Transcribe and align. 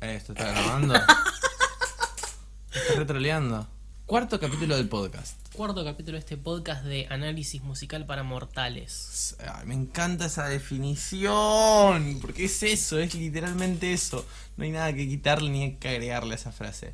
Esto 0.00 0.32
está 0.32 0.50
grabando. 0.50 0.94
está 2.70 2.94
retroleando. 2.96 3.66
Cuarto 4.04 4.38
capítulo 4.38 4.76
del 4.76 4.88
podcast. 4.88 5.36
Cuarto 5.54 5.84
capítulo 5.84 6.16
de 6.16 6.18
este 6.18 6.36
podcast 6.36 6.84
de 6.84 7.06
análisis 7.08 7.62
musical 7.62 8.04
para 8.04 8.22
mortales. 8.22 9.36
Ay, 9.40 9.66
me 9.66 9.74
encanta 9.74 10.26
esa 10.26 10.48
definición. 10.48 12.18
Porque 12.20 12.44
es 12.44 12.62
eso, 12.62 12.98
es 12.98 13.14
literalmente 13.14 13.94
eso. 13.94 14.26
No 14.58 14.64
hay 14.64 14.70
nada 14.70 14.92
que 14.92 15.08
quitarle 15.08 15.50
ni 15.50 15.76
que 15.76 15.88
agregarle 15.88 16.34
a 16.34 16.36
esa 16.36 16.52
frase. 16.52 16.92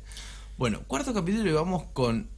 Bueno, 0.57 0.83
cuarto 0.87 1.13
capítulo 1.13 1.49
y 1.49 1.53
vamos 1.53 1.83
con 1.91 2.29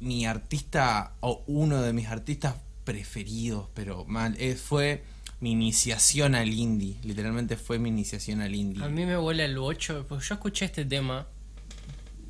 mi 0.00 0.24
artista 0.24 1.12
o 1.20 1.44
uno 1.46 1.82
de 1.82 1.92
mis 1.92 2.08
artistas 2.08 2.54
preferidos, 2.84 3.68
pero 3.74 4.06
mal, 4.06 4.34
eh, 4.38 4.54
fue 4.54 5.04
mi 5.44 5.52
iniciación 5.52 6.34
al 6.34 6.48
indie. 6.54 6.96
Literalmente 7.02 7.58
fue 7.58 7.78
mi 7.78 7.90
iniciación 7.90 8.40
al 8.40 8.54
indie. 8.54 8.82
A 8.82 8.88
mí 8.88 9.04
me 9.04 9.18
vuela 9.18 9.44
el 9.44 9.58
bocho, 9.58 10.06
porque 10.08 10.24
yo 10.24 10.36
escuché 10.36 10.64
este 10.64 10.86
tema 10.86 11.26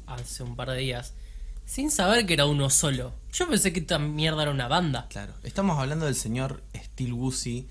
hace 0.09 0.43
un 0.43 0.56
par 0.56 0.70
de 0.70 0.79
días 0.79 1.15
sin 1.65 1.92
saber 1.92 2.27
que 2.27 2.34
era 2.34 2.47
uno 2.47 2.70
solo. 2.70 3.15
Yo 3.33 3.48
pensé 3.48 3.73
que 3.73 3.79
esta 3.79 4.01
mierda 4.01 4.42
era 4.42 4.51
una 4.51 4.66
banda. 4.66 5.06
Claro, 5.11 5.33
estamos 5.45 5.79
hablando 5.79 6.06
del 6.06 6.16
señor 6.16 6.65
Steel 6.75 7.12
Woozy, 7.12 7.69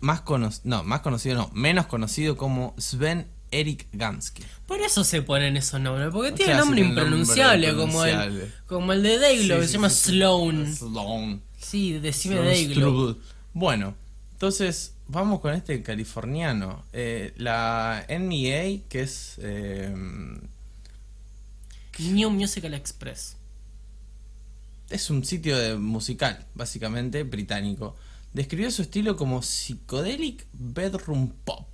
más 0.00 0.22
conocido, 0.22 0.62
no, 0.64 0.82
más 0.82 1.02
conocido 1.02 1.36
no, 1.36 1.50
menos 1.52 1.84
conocido 1.84 2.38
como 2.38 2.74
Sven 2.78 3.26
Erik 3.50 3.88
Gansky. 3.92 4.44
Por 4.66 4.80
eso 4.80 5.04
se 5.04 5.20
ponen 5.20 5.58
esos 5.58 5.78
nombres, 5.78 6.08
porque 6.10 6.32
O 6.32 6.34
tiene 6.34 6.52
sea, 6.52 6.60
nombre 6.60 6.76
tiene 6.80 6.88
un 6.88 6.96
nombre 6.96 7.18
impronunciable, 7.18 7.76
como 7.76 8.02
el 8.06 8.50
como 8.64 8.94
el 8.94 9.02
de 9.02 9.18
Daylo, 9.18 9.56
Sí, 9.56 9.60
que 9.60 9.66
sí, 9.66 9.68
se 9.68 9.74
llama 9.74 9.90
sí. 9.90 10.10
Sloan. 10.10 10.74
Sloan. 10.74 11.42
Sí, 11.60 11.92
decime. 11.98 12.40
Bueno, 13.52 13.94
entonces 14.44 14.92
vamos 15.08 15.40
con 15.40 15.54
este 15.54 15.82
californiano. 15.82 16.84
Eh, 16.92 17.32
la 17.38 18.04
NEA, 18.10 18.78
que 18.90 19.00
es 19.00 19.36
eh, 19.38 19.90
New 21.98 22.30
Musical 22.30 22.74
Express. 22.74 23.36
es 24.90 25.08
un 25.08 25.24
sitio 25.24 25.56
de 25.56 25.76
musical, 25.76 26.44
básicamente 26.54 27.22
británico. 27.22 27.96
Describió 28.34 28.70
su 28.70 28.82
estilo 28.82 29.16
como 29.16 29.40
psychedelic 29.40 30.44
bedroom 30.52 31.30
pop. 31.46 31.66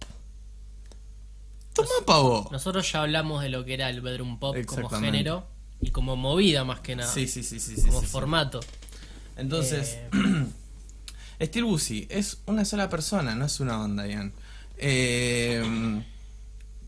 Toma 1.73 1.89
pavo. 2.07 2.49
Nosotros 2.53 2.93
ya 2.93 3.03
hablamos 3.03 3.43
de 3.43 3.49
lo 3.49 3.65
que 3.65 3.75
era 3.75 3.91
el 3.91 4.01
bedroom 4.01 4.39
pop 4.39 4.57
como 4.67 4.89
género 4.91 5.45
y 5.81 5.91
como 5.91 6.15
movida 6.15 6.63
más 6.65 6.79
que 6.83 6.95
nada. 6.95 7.13
Sí, 7.13 7.27
sí, 7.27 7.43
sí, 7.43 7.59
sí, 7.59 7.75
como 7.83 7.99
sí, 7.99 8.07
sí. 8.07 8.13
formato. 8.13 8.61
Entonces, 9.37 9.95
Eh, 9.95 10.11
Steel 11.41 11.65
Busy 11.65 12.07
es 12.11 12.39
una 12.47 12.65
sola 12.65 12.89
persona, 12.89 13.35
no 13.35 13.47
es 13.47 13.61
una 13.61 13.83
onda, 13.83 14.07
Ian. 14.07 14.33
Eh, 14.77 16.03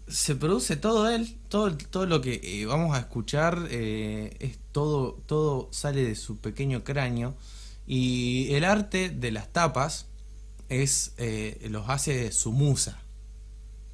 se 0.09 0.35
produce 0.37 0.77
todo 0.77 1.09
él, 1.09 1.37
todo, 1.49 1.75
todo 1.77 2.07
lo 2.07 2.21
que 2.21 2.41
eh, 2.43 2.67
vamos 2.67 2.95
a 2.97 3.01
escuchar, 3.01 3.67
eh, 3.71 4.37
es 4.41 4.59
todo, 4.73 5.15
todo 5.27 5.69
sale 5.73 6.05
de 6.05 6.15
su 6.15 6.39
pequeño 6.39 6.85
cráneo. 6.85 7.35
Y 7.87 8.53
el 8.55 8.65
arte 8.65 9.09
de 9.11 9.31
las 9.33 9.53
tapas 9.53 10.07
es 10.69 11.13
los 11.69 11.89
hace 11.89 12.33
su 12.33 12.53
musa, 12.53 12.99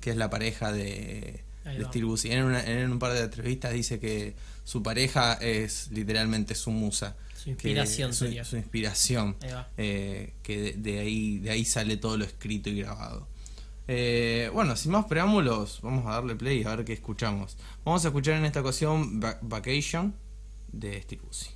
que 0.00 0.11
es 0.11 0.17
la 0.17 0.31
pareja 0.31 0.72
de, 0.72 1.43
de. 1.65 1.84
Steel 1.89 2.05
Busy. 2.05 2.31
En, 2.33 2.45
una- 2.45 2.65
en 2.65 2.91
un 2.91 2.98
par 2.98 3.12
de 3.12 3.20
entrevistas 3.20 3.72
dice 3.72 3.98
que 4.00 4.34
su 4.65 4.83
pareja 4.83 5.34
es 5.34 5.89
literalmente 5.93 6.55
su 6.55 6.70
musa. 6.70 7.17
Su 7.39 7.50
inspiración 7.50 8.12
su- 8.12 8.25
sería. 8.27 8.44
su 8.44 8.56
inspiración 8.56 9.36
eh, 9.77 10.34
que 10.42 10.61
de, 10.61 10.72
de 10.75 10.98
ahí 11.00 11.39
de 11.39 11.50
ahí 11.50 11.64
sale 11.64 11.97
todo 11.97 12.17
lo 12.17 12.25
escrito 12.25 12.69
y 12.70 12.81
grabado. 12.81 13.28
Eh, 13.86 14.50
bueno 14.53 14.77
sin 14.77 14.92
más 14.92 15.06
preámbulos 15.06 15.81
vamos 15.83 16.05
a 16.06 16.11
darle 16.11 16.34
play 16.36 16.61
y 16.61 16.64
a 16.64 16.77
ver 16.77 16.84
qué 16.84 16.92
escuchamos. 16.92 17.56
Vamos 17.84 18.05
a 18.05 18.09
escuchar 18.09 18.34
en 18.34 18.44
esta 18.44 18.61
ocasión 18.61 19.20
Va- 19.22 19.39
Vacation 19.41 20.14
de 20.72 21.00
Steve 21.00 21.22
Busy 21.27 21.48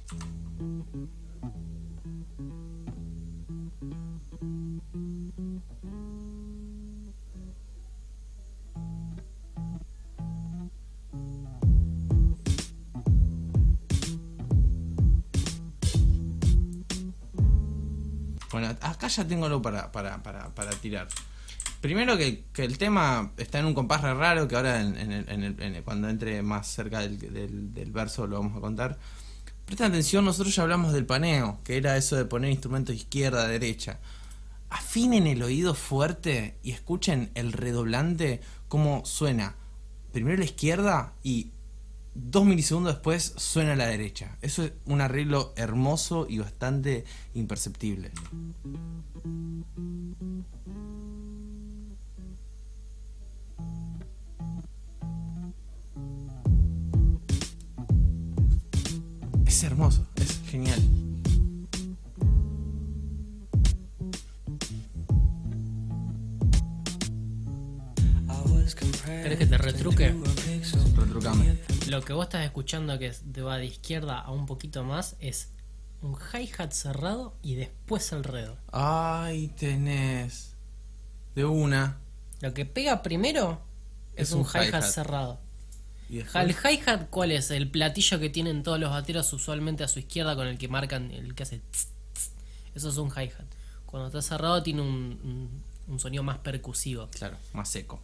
acá 18.83 19.09
ya 19.09 19.27
tengo 19.27 19.47
algo 19.47 19.63
para, 19.63 19.91
para, 19.93 20.23
para, 20.23 20.49
para 20.55 20.71
tirar. 20.73 21.09
Primero 21.81 22.17
que, 22.17 22.45
que 22.53 22.65
el 22.65 22.79
tema 22.79 23.33
está 23.37 23.59
en 23.59 23.67
un 23.67 23.75
compás 23.75 24.03
raro, 24.03 24.47
que 24.49 24.57
ahora 24.57 24.81
en, 24.81 24.97
en 24.97 25.13
en 25.29 25.43
el- 25.75 25.83
cuando 25.83 26.09
entre 26.09 26.43
más 26.43 26.69
cerca 26.69 27.01
del, 27.01 27.19
del- 27.19 27.75
del 27.75 27.91
verso 27.91 28.27
lo 28.27 28.39
vamos 28.39 28.57
a 28.57 28.61
contar. 28.61 28.99
Presten 29.67 29.89
atención, 29.89 30.25
nosotros 30.25 30.55
ya 30.55 30.63
hablamos 30.63 30.93
del 30.93 31.07
paneo, 31.07 31.61
que 31.65 31.77
era 31.77 31.97
eso 31.97 32.17
de 32.17 32.25
poner 32.25 32.51
instrumentos 32.51 32.95
izquierda, 32.95 33.47
derecha. 33.49 33.99
Afinen 34.71 35.27
el 35.27 35.43
oído 35.43 35.75
fuerte 35.75 36.57
y 36.63 36.73
escuchen 36.73 37.31
el 37.35 37.53
redoblante, 37.53 38.41
cómo 38.69 39.05
suena. 39.05 39.55
Primero 40.13 40.39
la 40.39 40.45
izquierda 40.45 41.13
y 41.23 41.51
dos 42.15 42.45
milisegundos 42.45 42.95
después 42.95 43.35
suena 43.37 43.77
la 43.77 43.87
derecha. 43.87 44.37
Eso 44.43 44.65
es 44.65 44.73
un 44.87 45.01
arreglo 45.01 45.53
hermoso 45.57 46.27
y 46.29 46.39
bastante 46.39 47.05
imperceptible. 47.35 48.13
Es 59.47 59.63
hermoso, 59.63 60.07
es 60.17 60.41
genial. 60.47 61.02
¿Querés 69.05 69.39
que 69.39 69.47
te 69.47 69.59
retruque? 69.59 70.15
Retrucame. 70.97 71.59
Lo 71.89 72.03
que 72.03 72.13
vos 72.13 72.25
estás 72.25 72.45
escuchando 72.45 72.99
que 72.99 73.11
te 73.11 73.43
va 73.43 73.59
de 73.59 73.67
izquierda 73.67 74.21
a 74.21 74.31
un 74.31 74.47
poquito 74.47 74.85
más 74.85 75.17
es 75.21 75.49
un 76.03 76.15
hi-hat 76.17 76.73
cerrado 76.73 77.35
y 77.43 77.55
después 77.55 78.13
el 78.13 78.25
redo. 78.25 78.57
Ay, 78.73 79.49
tenés. 79.59 80.55
De 81.35 81.45
una. 81.45 81.99
Lo 82.41 82.53
que 82.55 82.65
pega 82.67 83.03
primero 83.03 83.61
es, 84.15 84.29
Es 84.29 84.33
un, 84.35 84.41
un 84.41 84.47
hi-hat 84.47 84.83
cerrado. 84.85 85.41
Y 86.09 86.19
El 86.21 86.51
hi-hat, 86.51 87.09
¿cuál 87.11 87.33
es? 87.33 87.51
El 87.51 87.71
platillo 87.71 88.21
que 88.21 88.29
tienen 88.31 88.63
todos 88.63 88.79
los 88.79 88.91
bateros 88.91 89.33
usualmente 89.33 89.83
a 89.85 89.89
su 89.89 89.99
izquierda 89.99 90.37
con 90.37 90.47
el 90.47 90.59
que 90.59 90.69
marcan, 90.69 91.11
el 91.11 91.35
que 91.35 91.43
hace 91.45 91.59
tss, 91.71 91.89
tss. 92.13 92.31
Eso 92.75 92.89
es 92.91 92.97
un 92.99 93.09
hi-hat. 93.11 93.47
Cuando 93.87 94.09
está 94.09 94.23
cerrado 94.23 94.63
tiene 94.63 94.83
un, 94.83 94.89
un- 95.25 95.63
un 95.89 95.99
sonido 96.01 96.23
más 96.23 96.39
percusivo. 96.39 97.09
Claro, 97.11 97.37
más 97.53 97.69
seco. 97.69 98.01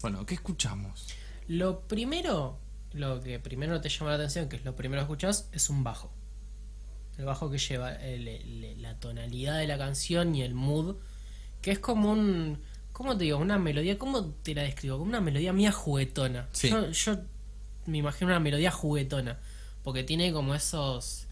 Bueno, 0.00 0.26
¿qué 0.26 0.34
escuchamos? 0.34 1.06
Lo 1.48 1.80
primero, 1.80 2.58
lo 2.92 3.20
que 3.22 3.38
primero 3.38 3.80
te 3.80 3.88
llama 3.88 4.10
la 4.10 4.16
atención, 4.16 4.48
que 4.48 4.56
es 4.56 4.64
lo 4.64 4.76
primero 4.76 5.00
que 5.00 5.04
escuchas, 5.04 5.48
es 5.52 5.70
un 5.70 5.82
bajo. 5.84 6.12
El 7.16 7.24
bajo 7.24 7.50
que 7.50 7.58
lleva 7.58 7.94
el- 7.94 8.28
el- 8.28 8.82
la 8.82 8.98
tonalidad 8.98 9.58
de 9.58 9.66
la 9.66 9.78
canción 9.78 10.34
y 10.34 10.42
el 10.42 10.54
mood, 10.54 10.96
que 11.62 11.70
es 11.70 11.78
como 11.78 12.10
un... 12.12 12.60
¿Cómo 12.92 13.16
te 13.16 13.24
digo? 13.24 13.38
Una 13.38 13.58
melodía, 13.58 13.98
¿cómo 13.98 14.24
te 14.42 14.54
la 14.54 14.62
describo? 14.62 14.98
Como 14.98 15.08
una 15.08 15.20
melodía 15.20 15.52
mía 15.52 15.72
juguetona. 15.72 16.48
Sí. 16.52 16.68
Yo, 16.70 16.90
yo 16.90 17.16
me 17.86 17.98
imagino 17.98 18.30
una 18.30 18.38
melodía 18.40 18.70
juguetona, 18.70 19.38
porque 19.82 20.04
tiene 20.04 20.32
como 20.32 20.54
esos 20.54 21.23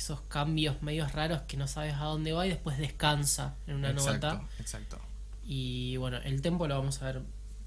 esos 0.00 0.22
cambios 0.22 0.82
medios 0.82 1.12
raros 1.12 1.42
que 1.42 1.56
no 1.56 1.66
sabes 1.66 1.94
a 1.94 2.04
dónde 2.04 2.32
va 2.32 2.46
y 2.46 2.50
después 2.50 2.78
descansa 2.78 3.54
en 3.66 3.76
una 3.76 3.90
exacto, 3.90 4.34
nota. 4.34 4.48
exacto. 4.58 4.98
Y 5.44 5.96
bueno, 5.98 6.16
el 6.18 6.42
tempo 6.42 6.66
lo 6.66 6.76
vamos 6.76 7.02
a 7.02 7.06
ver 7.06 7.22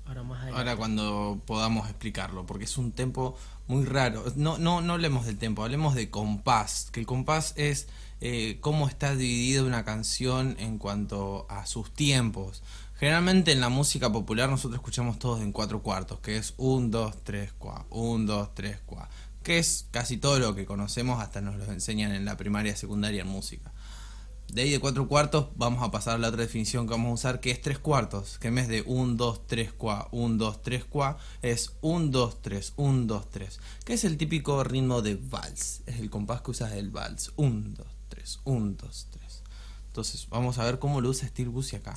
ahora 0.05 0.23
más 0.23 0.39
adelante. 0.41 0.59
Ahora 0.59 0.75
cuando 0.75 1.41
podamos 1.45 1.87
explicarlo, 1.89 2.45
porque 2.45 2.65
es 2.65 2.77
un 2.77 2.91
tempo 2.91 3.37
muy 3.67 3.85
raro. 3.85 4.25
No, 4.35 4.57
no, 4.57 4.81
no 4.81 4.93
hablemos 4.93 5.25
del 5.25 5.37
tempo, 5.37 5.63
hablemos 5.63 5.95
de 5.95 6.09
compás. 6.09 6.89
Que 6.91 6.99
el 7.01 7.05
compás 7.05 7.53
es 7.55 7.87
eh, 8.19 8.57
cómo 8.61 8.87
está 8.87 9.15
dividida 9.15 9.63
una 9.63 9.85
canción 9.85 10.55
en 10.59 10.79
cuanto 10.79 11.45
a 11.49 11.65
sus 11.65 11.93
tiempos. 11.93 12.63
Generalmente 12.95 13.51
en 13.51 13.59
la 13.59 13.69
música 13.69 14.11
popular 14.11 14.49
nosotros 14.49 14.79
escuchamos 14.79 15.19
todos 15.19 15.41
en 15.41 15.51
cuatro 15.51 15.81
cuartos, 15.83 16.19
que 16.19 16.37
es 16.37 16.53
un, 16.57 16.89
dos, 16.89 17.23
tres, 17.23 17.53
cua, 17.53 17.85
un, 17.89 18.25
dos, 18.25 18.55
tres, 18.55 18.79
cua. 18.85 19.09
Que 19.43 19.59
es 19.59 19.87
casi 19.91 20.17
todo 20.17 20.39
lo 20.39 20.55
que 20.55 20.65
conocemos, 20.65 21.21
hasta 21.21 21.41
nos 21.41 21.55
lo 21.55 21.65
enseñan 21.65 22.13
en 22.13 22.25
la 22.25 22.37
primaria, 22.37 22.75
secundaria 22.75 23.21
en 23.21 23.27
música. 23.27 23.71
De 24.51 24.61
ahí 24.61 24.69
de 24.69 24.79
cuatro 24.79 25.07
cuartos 25.07 25.47
vamos 25.55 25.83
a 25.83 25.89
pasar 25.89 26.15
a 26.15 26.17
la 26.19 26.27
otra 26.27 26.41
definición 26.41 26.85
que 26.85 26.91
vamos 26.91 27.09
a 27.09 27.13
usar, 27.13 27.39
que 27.39 27.51
es 27.51 27.61
tres 27.61 27.79
cuartos. 27.79 28.37
Que 28.39 28.49
en 28.49 28.55
vez 28.55 28.67
de 28.67 28.83
un, 28.83 29.17
dos, 29.17 29.47
tres, 29.47 29.73
cua, 29.73 30.07
un, 30.11 30.37
dos, 30.37 30.61
tres, 30.61 30.85
cua, 30.85 31.17
es 31.41 31.73
un, 31.81 32.11
dos, 32.11 32.41
tres, 32.41 32.73
un, 32.75 33.07
dos, 33.07 33.29
tres. 33.29 33.59
Que 33.83 33.93
es 33.93 34.03
el 34.03 34.17
típico 34.17 34.63
ritmo 34.63 35.01
de 35.01 35.15
vals. 35.15 35.81
Es 35.85 35.99
el 35.99 36.09
compás 36.09 36.41
que 36.41 36.51
usas 36.51 36.71
del 36.71 36.89
vals. 36.89 37.31
Un, 37.35 37.73
dos, 37.73 37.87
3. 38.13 38.39
1, 38.43 38.75
2, 38.79 39.07
3. 39.11 39.43
Entonces, 39.87 40.27
vamos 40.29 40.57
a 40.59 40.65
ver 40.65 40.79
cómo 40.79 41.01
lo 41.01 41.09
usa 41.09 41.27
Steel 41.27 41.49
Busy 41.49 41.77
acá. 41.77 41.93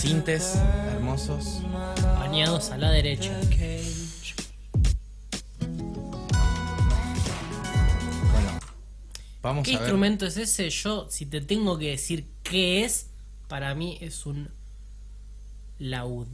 Sintes 0.00 0.54
hermosos. 0.92 1.60
Bañados 2.18 2.70
a 2.70 2.76
la 2.76 2.90
derecha. 2.90 3.32
Bueno, 8.32 8.58
vamos 9.42 9.64
¿Qué 9.64 9.70
a 9.72 9.78
ver. 9.78 9.82
instrumento 9.82 10.26
es 10.26 10.36
ese? 10.36 10.70
Yo, 10.70 11.08
si 11.10 11.26
te 11.26 11.40
tengo 11.40 11.78
que 11.78 11.90
decir 11.90 12.28
qué 12.42 12.84
es, 12.84 13.06
para 13.48 13.74
mí 13.74 13.98
es 14.00 14.26
un 14.26 14.50
laúd. 15.78 16.26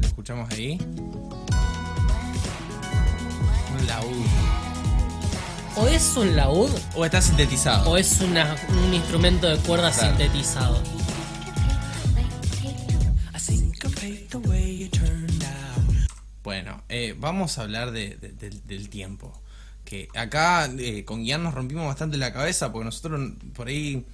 ¿Lo 0.00 0.06
escuchamos 0.06 0.50
ahí? 0.52 0.78
Un 3.78 3.86
laúd. 3.86 4.26
O 5.78 5.86
es 5.88 6.16
un 6.16 6.36
laúd 6.36 6.70
O 6.94 7.04
está 7.04 7.20
sintetizado. 7.20 7.90
o 7.90 7.96
es 7.98 8.20
una- 8.22 8.56
un 8.84 8.94
instrumento 8.94 9.46
de 9.46 9.58
cuerda 9.58 9.90
Claro. 9.92 10.16
sintetizado. 10.16 10.80
Bueno, 16.42 16.82
eh, 16.88 17.14
vamos 17.18 17.58
a 17.58 17.62
hablar 17.62 17.90
de- 17.90 18.16
de- 18.16 18.32
del- 18.66 18.88
tiempo. 18.88 19.32
Que 19.84 20.08
acá 20.16 20.68
eh, 20.78 21.04
con 21.04 21.24
Ian 21.24 21.42
nos 21.42 21.54
rompimos 21.54 21.86
bastante 21.86 22.16
la 22.16 22.32
cabeza 22.32 22.72
porque 22.72 22.84
nosotros 22.86 23.32
por 23.54 23.68
ahí, 23.68 24.04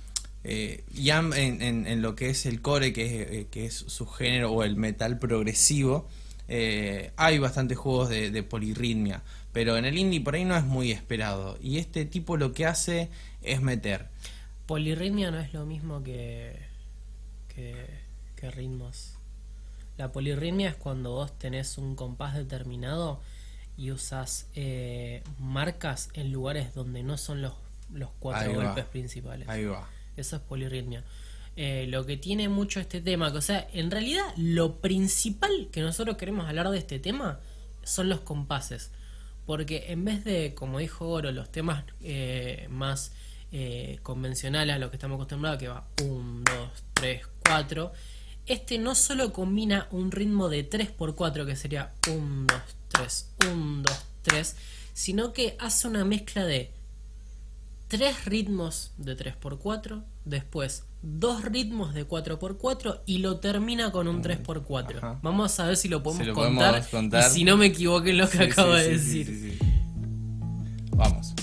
eh, 0.44 0.84
Ian 0.94 1.32
en, 1.34 2.02
lo 2.02 2.14
que 2.14 2.30
es 2.30 2.46
el 2.46 2.60
core, 2.62 2.92
que 2.92 3.04
es, 3.06 3.30
eh, 3.30 3.46
que 3.50 3.66
es 3.66 3.74
su 3.74 4.06
género, 4.06 4.52
o 4.52 4.62
el 4.64 4.76
metal 4.76 5.18
progresivo, 5.18 6.08
hay 7.16 7.38
bastantes 7.38 7.78
juegos 7.78 8.08
de, 8.10 8.30
de 8.30 8.42
polirritmia. 8.42 9.22
Pero 9.52 9.76
en 9.76 9.84
el 9.84 9.98
indie 9.98 10.20
por 10.20 10.34
ahí 10.34 10.44
no 10.44 10.56
es 10.56 10.64
muy 10.64 10.90
esperado. 10.92 11.58
Y 11.62 11.78
este 11.78 12.04
tipo 12.06 12.36
lo 12.36 12.52
que 12.52 12.66
hace 12.66 13.08
es 13.42 13.60
meter. 13.60 14.08
Polirritmia 14.66 15.30
no 15.30 15.38
es 15.40 15.52
lo 15.52 15.64
mismo 15.66 16.02
que, 16.02 16.56
que, 17.54 17.86
que 18.36 18.50
ritmos. 18.50 19.11
La 19.98 20.10
polirritmia 20.12 20.70
es 20.70 20.76
cuando 20.76 21.12
vos 21.12 21.38
tenés 21.38 21.78
un 21.78 21.96
compás 21.96 22.34
determinado 22.34 23.20
y 23.76 23.90
usas 23.90 24.46
eh, 24.54 25.22
marcas 25.38 26.08
en 26.14 26.32
lugares 26.32 26.74
donde 26.74 27.02
no 27.02 27.18
son 27.18 27.42
los, 27.42 27.52
los 27.92 28.10
cuatro 28.18 28.50
Ahí 28.50 28.56
va. 28.56 28.64
golpes 28.64 28.84
principales. 28.86 29.48
Ahí 29.48 29.64
va. 29.64 29.88
Eso 30.16 30.36
es 30.36 30.42
polirritmia. 30.42 31.04
Eh, 31.56 31.86
lo 31.88 32.06
que 32.06 32.16
tiene 32.16 32.48
mucho 32.48 32.80
este 32.80 33.00
tema, 33.00 33.30
que, 33.30 33.38
o 33.38 33.42
sea, 33.42 33.68
en 33.72 33.90
realidad 33.90 34.24
lo 34.36 34.76
principal 34.76 35.68
que 35.70 35.82
nosotros 35.82 36.16
queremos 36.16 36.48
hablar 36.48 36.70
de 36.70 36.78
este 36.78 36.98
tema 36.98 37.40
son 37.82 38.08
los 38.08 38.20
compases. 38.20 38.90
Porque 39.44 39.86
en 39.88 40.04
vez 40.04 40.24
de, 40.24 40.54
como 40.54 40.78
dijo 40.78 41.08
Oro, 41.08 41.32
los 41.32 41.50
temas 41.50 41.84
eh, 42.02 42.68
más 42.70 43.12
eh, 43.50 43.98
convencionales 44.02 44.74
a 44.74 44.78
los 44.78 44.90
que 44.90 44.96
estamos 44.96 45.16
acostumbrados, 45.16 45.58
que 45.58 45.68
va 45.68 45.86
1, 46.02 46.42
2, 46.44 46.84
3, 46.94 47.22
4, 47.44 47.92
este 48.46 48.78
no 48.78 48.94
solo 48.94 49.32
combina 49.32 49.86
un 49.90 50.10
ritmo 50.10 50.48
de 50.48 50.68
3x4, 50.68 51.46
que 51.46 51.56
sería 51.56 51.92
1, 52.08 52.46
2, 52.48 52.60
3, 52.88 53.28
1, 53.52 53.82
2, 53.82 54.04
3, 54.22 54.56
sino 54.92 55.32
que 55.32 55.56
hace 55.60 55.88
una 55.88 56.04
mezcla 56.04 56.44
de 56.44 56.72
3 57.88 58.24
ritmos 58.24 58.92
de 58.96 59.16
3x4, 59.16 60.02
después 60.24 60.84
2 61.02 61.44
ritmos 61.44 61.94
de 61.94 62.06
4x4 62.08 63.00
y 63.06 63.18
lo 63.18 63.38
termina 63.38 63.92
con 63.92 64.08
un 64.08 64.22
3x4. 64.22 64.96
Ajá. 64.98 65.18
Vamos 65.22 65.58
a 65.60 65.66
ver 65.66 65.76
si 65.76 65.88
lo 65.88 66.02
podemos, 66.02 66.24
si 66.24 66.28
lo 66.28 66.34
contar, 66.34 66.70
podemos 66.70 66.88
contar, 66.88 67.30
Y 67.30 67.34
si 67.34 67.44
no 67.44 67.56
me 67.56 67.66
equivoqué 67.66 68.10
en 68.10 68.18
lo 68.18 68.28
que 68.28 68.38
sí, 68.38 68.44
acabo 68.44 68.76
sí, 68.76 68.82
de 68.82 68.98
sí, 68.98 69.24
decir. 69.24 69.58
Vamos. 70.96 71.34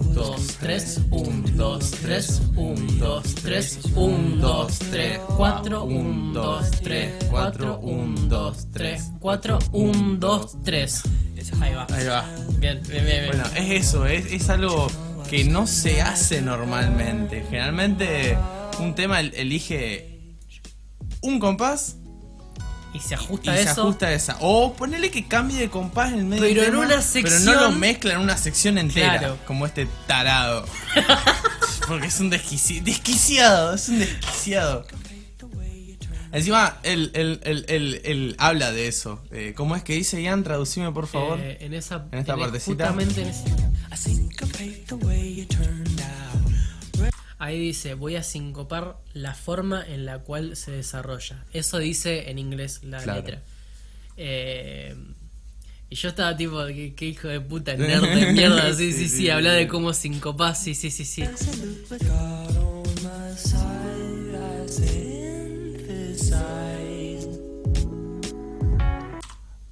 1, 0.00 0.14
2, 0.14 0.58
3, 0.60 1.00
1, 1.10 1.42
2, 1.56 1.90
3, 1.90 2.42
1, 2.56 2.92
2, 2.98 3.34
3, 3.42 3.78
1, 3.94 4.36
2, 4.36 4.78
3, 4.78 5.20
4, 5.36 5.84
1, 5.84 6.32
2, 6.32 6.70
3, 6.82 7.12
4, 7.30 7.78
1, 7.78 8.20
2, 8.28 8.66
3, 8.72 9.10
4, 9.20 9.58
1, 9.72 10.16
2, 10.18 10.62
3. 10.64 11.02
Ahí 11.60 11.74
va. 11.74 11.86
Ahí 11.92 12.06
va. 12.06 12.24
Bien, 12.58 12.80
bien, 12.88 13.04
bien. 13.04 13.04
bien. 13.04 13.26
Bueno, 13.28 13.44
es 13.56 13.70
eso, 13.86 14.06
es, 14.06 14.32
es, 14.32 14.48
algo 14.50 14.88
que 15.28 15.44
no 15.44 15.66
se 15.66 16.02
hace 16.02 16.42
normalmente. 16.42 17.44
Generalmente 17.48 18.36
un 18.80 18.94
tema 18.94 19.20
elige 19.20 20.16
un 21.22 21.38
compás 21.38 21.96
y 22.96 23.00
se 23.00 23.14
y 23.14 23.14
ajusta 23.14 23.54
se 23.56 23.62
eso. 23.62 23.82
ajusta 23.82 24.06
a 24.06 24.12
esa. 24.12 24.36
O 24.40 24.74
ponele 24.74 25.10
que 25.10 25.26
cambie 25.28 25.58
de 25.58 25.70
compás 25.70 26.12
en 26.12 26.18
el 26.20 26.24
medio 26.26 26.42
Pero 26.42 26.62
en 26.64 26.74
una 26.76 26.86
Pero 26.88 26.96
no 26.96 27.02
sección- 27.02 27.60
lo 27.60 27.70
mezcla 27.72 28.14
en 28.14 28.20
una 28.20 28.36
sección 28.36 28.78
entera. 28.78 29.18
Claro. 29.18 29.38
Como 29.46 29.66
este 29.66 29.86
tarado. 30.06 30.66
Porque 31.88 32.06
es 32.08 32.18
un 32.20 32.30
desquici- 32.32 32.82
desquiciado. 32.82 33.74
Es 33.74 33.88
un 33.88 33.98
desquiciado. 34.00 34.84
Encima, 36.32 36.76
él, 36.82 37.12
él- 37.14 37.40
él- 37.44 37.64
él- 37.68 38.00
él 38.04 38.34
habla 38.38 38.70
de 38.72 38.88
eso. 38.88 39.22
Eh, 39.30 39.54
¿Cómo 39.56 39.74
es 39.74 39.82
que 39.82 39.94
dice 39.94 40.20
Ian? 40.20 40.42
Traducime, 40.44 40.92
por 40.92 41.06
favor. 41.06 41.38
Eh, 41.40 41.56
en 41.60 41.72
esa 41.72 42.06
En 42.12 42.18
esta 42.18 42.34
en- 42.34 42.40
partecita. 42.40 42.88
justamente 42.88 43.22
en 43.22 43.28
Ahí 47.38 47.58
dice, 47.60 47.94
voy 47.94 48.16
a 48.16 48.22
sincopar 48.22 48.96
la 49.12 49.34
forma 49.34 49.84
en 49.86 50.06
la 50.06 50.20
cual 50.20 50.56
se 50.56 50.70
desarrolla. 50.70 51.44
Eso 51.52 51.78
dice 51.78 52.30
en 52.30 52.38
inglés 52.38 52.80
la 52.82 53.02
Claro. 53.02 53.20
letra. 53.20 53.42
Eh, 54.16 54.94
y 55.90 55.94
yo 55.96 56.08
estaba 56.08 56.34
tipo, 56.36 56.64
qué, 56.66 56.94
qué 56.96 57.06
hijo 57.06 57.28
de 57.28 57.40
puta, 57.40 57.74
nerd 57.76 58.08
de 58.14 58.32
mierda. 58.32 58.72
Sí, 58.74 58.92
sí, 58.92 58.98
Sí, 59.00 59.08
sí, 59.10 59.16
sí, 59.18 59.30
habla 59.30 59.52
de 59.52 59.68
cómo 59.68 59.92
sincopar, 59.92 60.56
sí, 60.56 60.74
sí, 60.74 60.90
sí, 60.90 61.04
sí. 61.04 61.24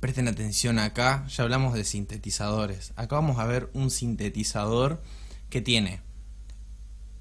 Presten 0.01 0.29
atención 0.29 0.79
acá, 0.79 1.27
ya 1.29 1.45
hablamos 1.45 1.73
de 1.75 1.85
sintetizadores. 1.85 2.93
Acá 2.97 3.17
vamos 3.17 3.39
a 3.39 3.47
ver 3.47 3.71
un 3.73 3.91
sintetizador 3.91 5.03
que 5.49 5.63
tiene 5.63 6.03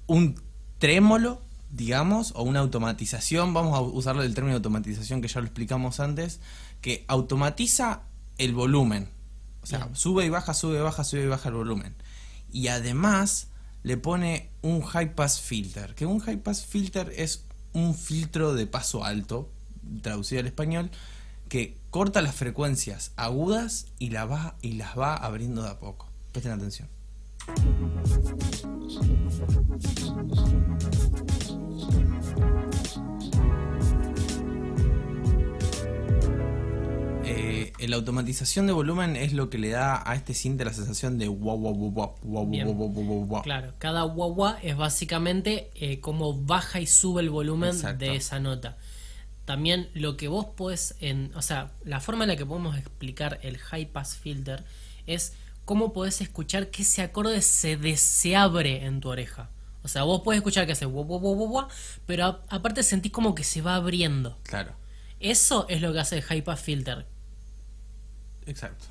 un 0.06 0.40
trémolo, 0.78 1.42
digamos, 1.70 2.32
o 2.34 2.42
una 2.42 2.60
automatización. 2.60 3.54
Vamos 3.54 3.76
a 3.76 3.80
usarlo 3.80 4.22
del 4.22 4.34
término 4.34 4.56
automatización 4.56 5.22
que 5.22 5.28
ya 5.28 5.40
lo 5.40 5.46
explicamos 5.46 6.00
antes, 6.00 6.40
que 6.80 7.04
automatiza 7.08 8.02
el 8.38 8.54
volumen. 8.54 9.08
O 9.62 9.66
sea, 9.66 9.78
Bien. 9.78 9.96
sube 9.96 10.26
y 10.26 10.28
baja, 10.28 10.54
sube 10.54 10.78
y 10.78 10.82
baja, 10.82 11.04
sube 11.04 11.24
y 11.24 11.26
baja 11.26 11.48
el 11.48 11.54
volumen. 11.54 11.94
Y 12.52 12.68
además 12.68 13.48
le 13.82 13.96
pone 13.96 14.50
un 14.62 14.82
high 14.82 15.14
pass 15.14 15.40
filter, 15.40 15.94
que 15.94 16.06
un 16.06 16.20
high 16.20 16.42
pass 16.42 16.64
filter 16.64 17.12
es 17.16 17.44
un 17.72 17.94
filtro 17.94 18.54
de 18.54 18.66
paso 18.66 19.04
alto, 19.04 19.50
traducido 20.02 20.40
al 20.40 20.46
español, 20.46 20.90
que 21.48 21.76
corta 21.90 22.22
las 22.22 22.34
frecuencias 22.34 23.12
agudas 23.16 23.86
y, 23.98 24.10
la 24.10 24.24
va, 24.24 24.56
y 24.62 24.72
las 24.72 24.98
va 24.98 25.14
abriendo 25.14 25.62
de 25.62 25.70
a 25.70 25.78
poco. 25.78 26.08
Presten 26.32 26.52
atención. 26.52 26.88
Eh, 37.26 37.72
la 37.88 37.96
automatización 37.96 38.66
de 38.66 38.74
volumen 38.74 39.16
es 39.16 39.32
lo 39.32 39.48
que 39.48 39.56
le 39.56 39.70
da 39.70 40.02
a 40.08 40.14
este 40.14 40.34
synth 40.34 40.60
la 40.60 40.74
sensación 40.74 41.18
de 41.18 41.28
wow 41.28 41.56
wow 41.58 41.74
wow 41.74 42.14
wow, 42.22 43.24
wow. 43.26 43.42
Claro, 43.42 43.72
cada 43.78 44.02
guagua 44.02 44.58
es 44.62 44.76
básicamente 44.76 45.70
eh, 45.74 46.00
cómo 46.00 46.34
baja 46.34 46.80
y 46.80 46.86
sube 46.86 47.22
el 47.22 47.30
volumen 47.30 47.70
Exacto. 47.70 48.04
de 48.04 48.16
esa 48.16 48.40
nota. 48.40 48.76
También 49.46 49.88
lo 49.94 50.16
que 50.18 50.28
vos 50.28 50.44
podés, 50.54 50.96
en, 51.00 51.30
o 51.34 51.40
sea, 51.42 51.70
la 51.84 52.00
forma 52.00 52.24
en 52.24 52.28
la 52.30 52.36
que 52.36 52.44
podemos 52.46 52.76
explicar 52.76 53.38
el 53.42 53.56
high 53.56 53.86
pass 53.86 54.16
filter 54.16 54.62
es 55.06 55.32
cómo 55.64 55.94
podés 55.94 56.20
escuchar 56.20 56.68
que 56.70 56.82
ese 56.82 57.00
acorde 57.02 57.40
se, 57.40 57.78
de- 57.78 57.96
se 57.96 58.36
abre 58.36 58.84
en 58.84 59.00
tu 59.00 59.08
oreja. 59.08 59.48
O 59.84 59.88
sea, 59.88 60.02
vos 60.04 60.22
podés 60.22 60.38
escuchar 60.38 60.66
que 60.66 60.72
hace 60.72 60.86
guau, 60.86 61.04
guau, 61.04 61.20
guau, 61.36 61.68
pero 62.06 62.24
a- 62.24 62.40
aparte 62.48 62.82
sentís 62.82 63.12
como 63.12 63.34
que 63.34 63.44
se 63.44 63.60
va 63.62 63.76
abriendo. 63.76 64.38
Claro, 64.42 64.72
Eso 65.20 65.66
es 65.68 65.80
lo 65.80 65.92
que 65.92 66.00
hace 66.00 66.16
el 66.16 66.22
high 66.22 66.42
pass 66.42 66.60
filter. 66.60 67.06
exacto. 68.46 68.86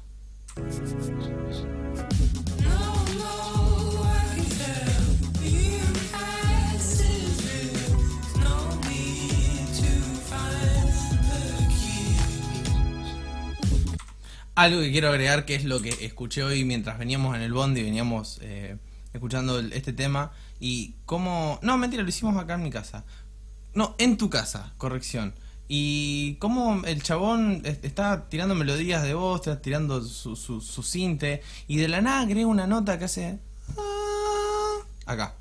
Algo 14.55 14.81
que 14.81 14.91
quiero 14.91 15.09
agregar 15.09 15.45
que 15.45 15.55
es 15.55 15.63
lo 15.65 15.81
que 15.81 15.89
escuché 16.05 16.43
hoy 16.43 16.63
mientras 16.63 16.99
veníamos 16.99 17.35
en 17.35 17.41
el 17.41 17.53
bond 17.53 17.75
y 17.77 17.83
veníamos 17.83 18.37
eh, 18.41 18.77
escuchando 19.13 19.59
este 19.59 19.93
tema 19.93 20.31
y 20.65 20.95
cómo... 21.05 21.59
No, 21.61 21.77
mentira, 21.77 22.03
lo 22.03 22.07
hicimos 22.09 22.37
acá 22.41 22.53
en 22.53 22.63
mi 22.63 22.69
casa. 22.69 23.03
No, 23.73 23.95
en 23.97 24.17
tu 24.17 24.29
casa, 24.29 24.71
corrección. 24.77 25.33
Y 25.67 26.35
cómo 26.35 26.81
el 26.85 27.03
chabón 27.03 27.61
est- 27.65 27.83
está 27.83 28.29
tirando 28.29 28.55
melodías 28.55 29.03
de 29.03 29.13
voz, 29.13 29.41
está 29.41 29.61
tirando 29.61 30.01
su, 30.03 30.37
su, 30.37 30.61
su 30.61 30.81
cinte, 30.83 31.41
y 31.67 31.77
de 31.77 31.89
la 31.89 31.99
nada 32.01 32.21
agrega 32.21 32.47
una 32.47 32.65
nota 32.65 32.97
que 32.97 33.05
hace... 33.05 33.39
"Ah", 33.77 34.77
Acá. 35.05 35.35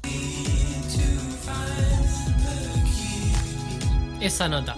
Esa 4.20 4.48
nota. 4.48 4.74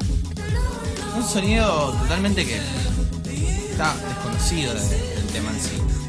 Un 1.16 1.24
sonido 1.24 1.92
totalmente 2.02 2.44
que 2.44 2.56
está 3.70 3.94
desconocido 3.96 4.74
de- 4.74 5.14
del 5.14 5.26
tema 5.28 5.50
en 5.52 5.60
sí. 5.60 6.03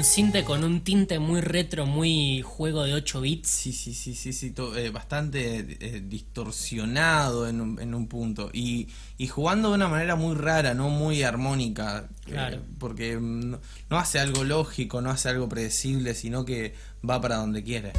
Un 0.00 0.04
cinte 0.04 0.44
con 0.44 0.64
un 0.64 0.80
tinte 0.80 1.18
muy 1.18 1.42
retro, 1.42 1.84
muy 1.84 2.40
juego 2.40 2.84
de 2.84 2.94
8 2.94 3.20
bits. 3.20 3.50
Sí, 3.50 3.70
sí, 3.70 3.92
sí, 3.92 4.14
sí, 4.14 4.32
sí, 4.32 4.54
eh, 4.78 4.88
bastante 4.88 5.58
eh, 5.78 6.02
distorsionado 6.02 7.46
en 7.46 7.60
un, 7.60 7.78
en 7.78 7.94
un 7.94 8.08
punto 8.08 8.48
y, 8.50 8.88
y 9.18 9.26
jugando 9.26 9.68
de 9.68 9.74
una 9.74 9.88
manera 9.88 10.16
muy 10.16 10.36
rara, 10.36 10.72
no 10.72 10.88
muy 10.88 11.22
armónica, 11.22 12.08
eh, 12.26 12.30
Claro. 12.30 12.62
porque 12.78 13.18
no, 13.20 13.60
no 13.90 13.98
hace 13.98 14.18
algo 14.18 14.42
lógico, 14.42 15.02
no 15.02 15.10
hace 15.10 15.28
algo 15.28 15.50
predecible, 15.50 16.14
sino 16.14 16.46
que 16.46 16.72
va 17.06 17.20
para 17.20 17.36
donde 17.36 17.62
quiere. 17.62 17.92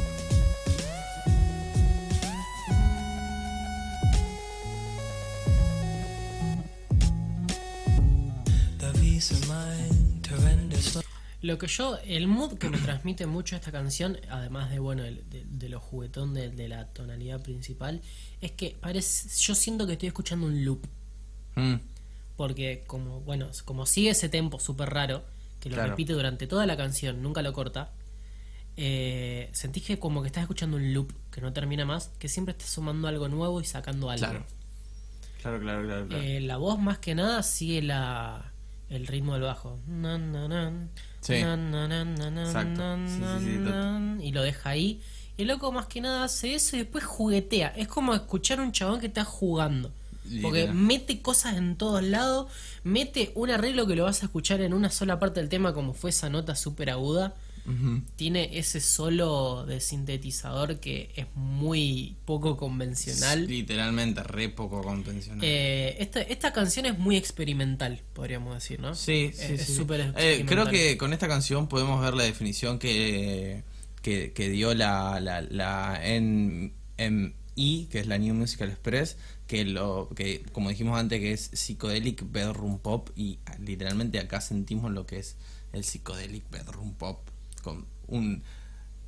Lo 11.42 11.58
que 11.58 11.66
yo, 11.66 11.98
el 12.06 12.28
mood 12.28 12.54
que 12.56 12.68
me 12.70 12.78
transmite 12.78 13.26
mucho 13.26 13.56
esta 13.56 13.72
canción, 13.72 14.16
además 14.30 14.70
de 14.70 14.78
bueno, 14.78 15.04
el- 15.04 15.28
de, 15.28 15.44
de 15.44 15.68
lo 15.68 15.80
juguetón 15.80 16.34
de, 16.34 16.50
de 16.50 16.68
la 16.68 16.86
tonalidad 16.86 17.42
principal, 17.42 18.00
es 18.40 18.52
que 18.52 18.76
parece, 18.80 19.28
yo 19.40 19.54
siento 19.54 19.86
que 19.86 19.94
estoy 19.94 20.06
escuchando 20.08 20.46
un 20.46 20.64
loop. 20.64 20.86
Mm, 21.56 21.74
Porque 22.36 22.84
como, 22.86 23.20
bueno, 23.20 23.48
como 23.64 23.86
sigue 23.86 24.10
ese 24.10 24.28
tempo 24.28 24.58
súper 24.60 24.90
raro, 24.90 25.24
que 25.60 25.68
lo 25.68 25.74
Claro. 25.76 25.90
repite 25.90 26.12
durante 26.12 26.46
toda 26.46 26.64
la 26.66 26.76
canción, 26.76 27.22
nunca 27.22 27.42
lo 27.42 27.52
corta, 27.52 27.90
eh, 28.76 29.50
sentís 29.52 29.84
que 29.84 29.98
como 29.98 30.22
que 30.22 30.28
estás 30.28 30.42
escuchando 30.42 30.76
un 30.76 30.94
loop 30.94 31.12
que 31.30 31.40
no 31.40 31.52
termina 31.52 31.84
más, 31.84 32.08
que 32.18 32.28
siempre 32.28 32.52
estás 32.52 32.70
sumando 32.70 33.08
algo 33.08 33.28
nuevo 33.28 33.60
y 33.60 33.64
sacando 33.64 34.10
algo. 34.10 34.26
claro. 34.26 34.44
Claro, 35.42 35.58
claro, 35.60 35.84
claro. 35.84 36.06
claro. 36.06 36.22
Eh, 36.22 36.40
la 36.40 36.56
voz 36.56 36.78
más 36.78 36.98
que 36.98 37.14
nada 37.16 37.42
sigue 37.42 37.82
la 37.82 38.51
el 38.92 39.06
ritmo 39.06 39.32
del 39.34 39.42
bajo. 39.42 39.78
Y 44.20 44.32
lo 44.32 44.42
deja 44.42 44.70
ahí. 44.70 45.00
Y 45.36 45.42
el 45.42 45.48
loco 45.48 45.72
más 45.72 45.86
que 45.86 46.00
nada 46.00 46.24
hace 46.24 46.54
eso 46.54 46.76
y 46.76 46.80
después 46.80 47.04
juguetea. 47.04 47.68
Es 47.68 47.88
como 47.88 48.14
escuchar 48.14 48.60
a 48.60 48.62
un 48.62 48.72
chabón 48.72 49.00
que 49.00 49.06
está 49.06 49.24
jugando. 49.24 49.90
Porque 50.40 50.68
mete 50.68 51.20
cosas 51.20 51.56
en 51.56 51.76
todos 51.76 52.02
lados, 52.02 52.50
mete 52.84 53.32
un 53.34 53.50
arreglo 53.50 53.86
que 53.86 53.96
lo 53.96 54.04
vas 54.04 54.22
a 54.22 54.26
escuchar 54.26 54.60
en 54.60 54.72
una 54.72 54.88
sola 54.88 55.18
parte 55.18 55.40
del 55.40 55.48
tema 55.48 55.74
como 55.74 55.94
fue 55.94 56.10
esa 56.10 56.30
nota 56.30 56.54
súper 56.54 56.90
aguda. 56.90 57.34
Tiene 58.16 58.58
ese 58.58 58.80
solo 58.80 59.64
de 59.66 59.80
sintetizador 59.80 60.80
que 60.80 61.12
es 61.14 61.26
muy 61.36 62.16
poco 62.24 62.56
convencional. 62.56 63.46
Literalmente, 63.46 64.22
re 64.24 64.48
poco 64.48 64.82
convencional. 64.82 65.40
Eh, 65.44 65.96
esta, 66.00 66.20
esta 66.22 66.52
canción 66.52 66.86
es 66.86 66.98
muy 66.98 67.16
experimental, 67.16 68.00
podríamos 68.14 68.54
decir, 68.54 68.80
¿no? 68.80 68.94
Sí, 68.96 69.30
Es- 69.32 69.36
sí, 69.38 69.52
es 69.54 69.62
sí. 69.62 69.74
súper 69.76 70.00
Eh, 70.00 70.04
experimental. 70.08 70.46
creo 70.46 70.70
que 70.70 70.98
con 70.98 71.12
esta 71.12 71.28
canción 71.28 71.68
podemos 71.68 72.00
ver 72.02 72.14
la 72.14 72.24
definición 72.24 72.78
que, 72.80 73.62
que, 74.02 74.32
que 74.32 74.48
dio 74.50 74.74
la, 74.74 75.20
la, 75.20 75.40
la 75.42 76.00
NME, 76.04 77.32
que 77.88 78.00
es 78.00 78.06
la 78.06 78.18
New 78.18 78.34
Musical 78.34 78.70
Express, 78.70 79.16
que 79.46 79.64
lo 79.64 80.08
que 80.16 80.42
como 80.52 80.70
dijimos 80.70 80.98
antes 80.98 81.20
que 81.20 81.32
es 81.32 81.50
Psychedelic 81.52 82.24
Bedroom 82.30 82.78
Pop 82.78 83.10
y 83.16 83.38
literalmente 83.60 84.18
acá 84.18 84.40
sentimos 84.40 84.90
lo 84.90 85.06
que 85.06 85.18
es 85.18 85.36
el 85.72 85.84
Psychedelic 85.84 86.48
Bedroom 86.50 86.94
Pop 86.94 87.28
con 87.62 87.86
un 88.08 88.42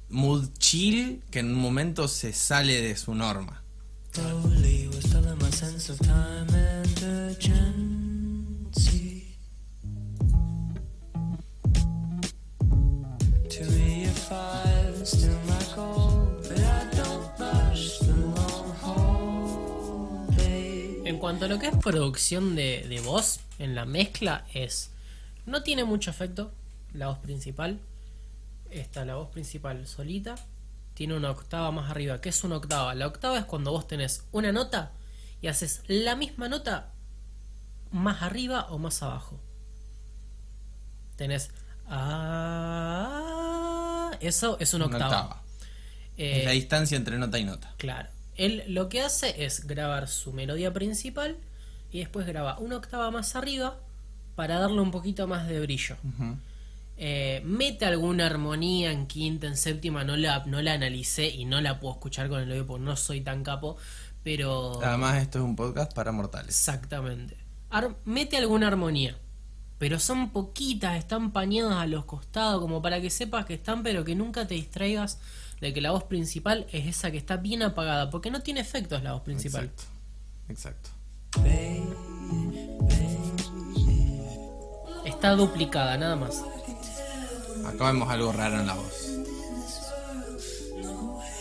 mood 0.08 0.48
chill 0.58 1.22
que 1.30 1.40
en 1.40 1.46
un 1.46 1.60
momento 1.60 2.08
se 2.08 2.32
sale 2.32 2.80
de 2.80 2.96
su 2.96 3.14
norma. 3.14 3.62
En 21.04 21.18
cuanto 21.18 21.44
a 21.44 21.48
lo 21.48 21.58
que 21.58 21.66
es 21.68 21.76
producción 21.76 22.56
de, 22.56 22.86
de 22.88 23.00
voz 23.00 23.40
en 23.58 23.74
la 23.74 23.84
mezcla 23.84 24.46
es... 24.54 24.90
No 25.46 25.62
tiene 25.62 25.84
mucho 25.84 26.10
efecto 26.10 26.50
la 26.94 27.08
voz 27.08 27.18
principal. 27.18 27.78
Está 28.74 29.04
la 29.04 29.14
voz 29.14 29.28
principal 29.30 29.86
solita. 29.86 30.34
Tiene 30.94 31.14
una 31.16 31.30
octava 31.30 31.70
más 31.70 31.90
arriba. 31.90 32.20
¿Qué 32.20 32.30
es 32.30 32.42
una 32.42 32.56
octava? 32.56 32.92
La 32.94 33.06
octava 33.06 33.38
es 33.38 33.44
cuando 33.44 33.70
vos 33.70 33.86
tenés 33.86 34.24
una 34.32 34.50
nota 34.50 34.90
y 35.40 35.46
haces 35.46 35.82
la 35.86 36.16
misma 36.16 36.48
nota 36.48 36.92
más 37.92 38.22
arriba 38.22 38.66
o 38.70 38.78
más 38.78 39.00
abajo. 39.02 39.40
Tenés... 41.16 41.50
Ah, 42.86 44.10
eso 44.20 44.56
es 44.58 44.74
una 44.74 44.86
Una 44.86 44.96
octava. 44.96 45.42
Eh, 46.16 46.40
Es 46.40 46.44
la 46.44 46.50
distancia 46.52 46.96
entre 46.96 47.16
nota 47.18 47.38
y 47.38 47.44
nota. 47.44 47.72
Claro. 47.76 48.08
Él 48.36 48.64
lo 48.66 48.88
que 48.88 49.02
hace 49.02 49.44
es 49.44 49.66
grabar 49.68 50.08
su 50.08 50.32
melodía 50.32 50.72
principal 50.72 51.36
y 51.92 52.00
después 52.00 52.26
graba 52.26 52.58
una 52.58 52.76
octava 52.78 53.12
más 53.12 53.36
arriba 53.36 53.78
para 54.34 54.58
darle 54.58 54.80
un 54.80 54.90
poquito 54.90 55.28
más 55.28 55.46
de 55.46 55.60
brillo. 55.60 55.96
Eh, 56.96 57.42
mete 57.44 57.86
alguna 57.86 58.26
armonía 58.26 58.92
en 58.92 59.06
quinta, 59.06 59.46
en 59.48 59.56
séptima, 59.56 60.04
no 60.04 60.16
la, 60.16 60.44
no 60.46 60.62
la 60.62 60.74
analicé 60.74 61.28
y 61.28 61.44
no 61.44 61.60
la 61.60 61.80
puedo 61.80 61.94
escuchar 61.94 62.28
con 62.28 62.40
el 62.40 62.50
oído 62.52 62.66
porque 62.66 62.84
no 62.84 62.96
soy 62.96 63.20
tan 63.20 63.42
capo, 63.42 63.76
pero... 64.22 64.80
Además 64.82 65.20
esto 65.20 65.38
es 65.38 65.44
un 65.44 65.56
podcast 65.56 65.92
para 65.92 66.12
mortales. 66.12 66.48
Exactamente. 66.50 67.36
Ar- 67.70 67.96
mete 68.04 68.36
alguna 68.36 68.68
armonía. 68.68 69.18
Pero 69.76 69.98
son 69.98 70.30
poquitas, 70.30 70.96
están 70.96 71.32
pañadas 71.32 71.74
a 71.78 71.86
los 71.86 72.04
costados, 72.04 72.60
como 72.60 72.80
para 72.80 73.00
que 73.00 73.10
sepas 73.10 73.44
que 73.44 73.54
están, 73.54 73.82
pero 73.82 74.04
que 74.04 74.14
nunca 74.14 74.46
te 74.46 74.54
distraigas 74.54 75.18
de 75.60 75.74
que 75.74 75.80
la 75.80 75.90
voz 75.90 76.04
principal 76.04 76.66
es 76.72 76.86
esa 76.86 77.10
que 77.10 77.18
está 77.18 77.38
bien 77.38 77.62
apagada, 77.64 78.08
porque 78.08 78.30
no 78.30 78.40
tiene 78.40 78.60
efectos 78.60 79.02
la 79.02 79.14
voz 79.14 79.22
principal. 79.22 79.64
Exacto. 80.48 80.90
Exacto. 80.90 80.90
Está 85.04 85.32
duplicada, 85.32 85.98
nada 85.98 86.16
más. 86.16 86.42
Acá 87.66 87.86
vemos 87.86 88.10
algo 88.10 88.32
raro 88.32 88.60
en 88.60 88.66
la 88.66 88.74
voz. 88.74 89.10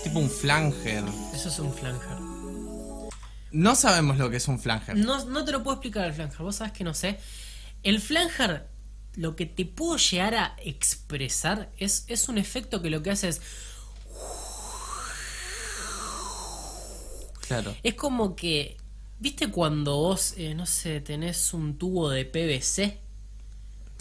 Tipo 0.03 0.19
un 0.19 0.29
flanger. 0.29 1.03
Eso 1.33 1.49
es 1.49 1.59
un 1.59 1.73
flanger. 1.73 2.17
No 3.51 3.75
sabemos 3.75 4.17
lo 4.17 4.29
que 4.29 4.37
es 4.37 4.47
un 4.47 4.59
flanger. 4.59 4.97
No, 4.97 5.25
no 5.25 5.45
te 5.45 5.51
lo 5.51 5.63
puedo 5.63 5.75
explicar 5.75 6.05
el 6.05 6.13
flanger, 6.13 6.39
vos 6.39 6.55
sabes 6.55 6.73
que 6.73 6.83
no 6.83 6.93
sé. 6.93 7.19
El 7.83 8.01
flanger, 8.01 8.67
lo 9.15 9.35
que 9.35 9.45
te 9.45 9.65
puedo 9.65 9.97
llegar 9.97 10.35
a 10.35 10.55
expresar 10.63 11.69
es, 11.77 12.05
es 12.07 12.29
un 12.29 12.37
efecto 12.37 12.81
que 12.81 12.89
lo 12.89 13.03
que 13.03 13.11
hace 13.11 13.29
es. 13.29 13.41
Claro. 17.47 17.75
Es 17.83 17.93
como 17.95 18.35
que. 18.35 18.77
¿Viste 19.19 19.51
cuando 19.51 19.95
vos, 19.95 20.33
eh, 20.35 20.53
no 20.53 20.65
sé, 20.65 20.99
tenés 20.99 21.53
un 21.53 21.77
tubo 21.77 22.09
de 22.09 22.25
PVC 22.25 23.02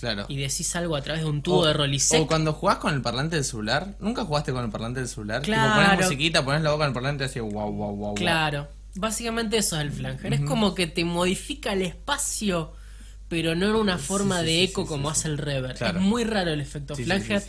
Claro. 0.02 0.26
y 0.28 0.36
decís 0.36 0.74
algo 0.74 0.96
a 0.96 1.00
través 1.00 1.22
de 1.22 1.28
un 1.30 1.42
tubo 1.42 1.58
O- 1.60 1.66
de 1.66 1.72
Rolisec? 1.72 2.20
O 2.20 2.26
cuando 2.26 2.52
jugás 2.52 2.78
con 2.78 2.92
el 2.92 3.00
parlante 3.02 3.36
del 3.36 3.44
celular. 3.44 3.94
¿Nunca 4.00 4.24
jugaste 4.24 4.52
con 4.52 4.64
el 4.64 4.70
parlante 4.70 4.98
del 5.00 5.08
celular? 5.08 5.42
Tipo, 5.42 5.54
Claro. 5.54 5.80
pones 5.90 6.04
musiquita, 6.06 6.44
pones 6.44 6.62
la 6.62 6.72
boca 6.72 6.84
en 6.84 6.88
el 6.88 6.94
parlante 6.94 7.24
y 7.24 7.26
así 7.28 7.38
wow, 7.40 7.50
wow, 7.52 7.72
wow, 7.72 7.94
wow. 7.96 8.14
Claro. 8.14 8.68
Básicamente 8.96 9.56
eso 9.58 9.76
es 9.76 9.82
el 9.82 9.92
flanger. 9.92 10.34
Es 10.34 10.40
como 10.40 10.74
que 10.74 10.86
te 10.86 11.04
modifica 11.04 11.72
el 11.72 11.82
espacio, 11.82 12.72
pero 13.28 13.54
no 13.54 13.66
en 13.70 13.74
una 13.76 13.96
forma 13.96 14.40
sí, 14.40 14.46
de 14.46 14.62
eco 14.64 14.82
sí, 14.82 14.88
como 14.88 15.08
hace 15.08 15.28
el 15.28 15.38
reverb. 15.38 15.78
Claro. 15.78 15.98
Es 16.00 16.04
muy 16.04 16.24
raro 16.24 16.50
el 16.50 16.60
efecto 16.60 16.94
flanger. 16.96 17.42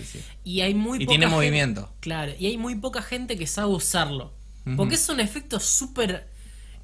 Y 0.43 0.61
hay 0.61 0.73
muy 0.73 0.99
Y 0.99 1.05
poca 1.05 1.09
tiene 1.09 1.25
gente- 1.25 1.35
movimiento. 1.35 1.89
Claro, 1.99 2.31
y 2.39 2.45
hay 2.45 2.57
muy 2.57 2.75
poca 2.75 3.01
gente 3.01 3.37
que 3.37 3.47
sabe 3.47 3.73
usarlo. 3.73 4.33
Porque 4.77 4.95
es 4.95 5.09
un 5.09 5.19
efecto 5.19 5.59
súper 5.59 6.29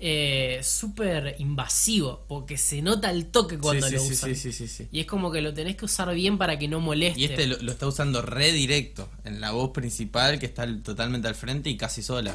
eh, 0.02 0.62
súper 0.64 1.36
invasivo, 1.40 2.24
porque 2.30 2.58
se 2.58 2.82
nota 2.82 3.12
el 3.12 3.26
toque 3.28 3.58
cuando 3.58 3.90
lo 3.90 4.00
sí, 4.00 4.14
usan. 4.14 4.36
Sí, 4.36 4.88
y 4.92 5.02
es 5.02 5.06
como 5.06 5.30
que 5.30 5.42
lo 5.42 5.54
tenés 5.54 5.76
que 5.76 5.84
usar 5.84 6.14
bien 6.14 6.38
para 6.38 6.58
que 6.58 6.70
no 6.70 6.80
moleste. 6.80 7.20
Y 7.20 7.26
este 7.26 7.48
lo, 7.48 7.72
está 7.72 7.86
usando 7.86 8.22
re 8.22 8.54
directo, 8.54 9.10
en 9.26 9.42
la 9.42 9.52
voz 9.52 9.72
principal 9.72 10.40
que 10.40 10.46
está 10.46 10.66
totalmente 10.82 11.28
al 11.28 11.36
frente 11.36 11.70
y 11.70 11.76
casi 11.76 12.02
sola. 12.02 12.34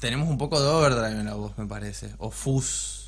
Tenemos 0.00 0.28
un 0.28 0.38
poco 0.38 0.60
de 0.60 0.68
overdrive 0.68 1.20
en 1.20 1.26
la 1.26 1.34
voz, 1.34 1.58
me 1.58 1.66
parece, 1.66 2.10
o 2.18 2.30
fuzz. 2.30 3.05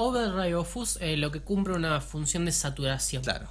Overdrive 0.00 0.54
o 0.54 0.64
fuzz 0.64 0.96
eh, 1.00 1.16
lo 1.18 1.30
que 1.30 1.40
cumple 1.40 1.74
una 1.74 2.00
función 2.00 2.46
de 2.46 2.52
saturación. 2.52 3.22
Claro. 3.22 3.48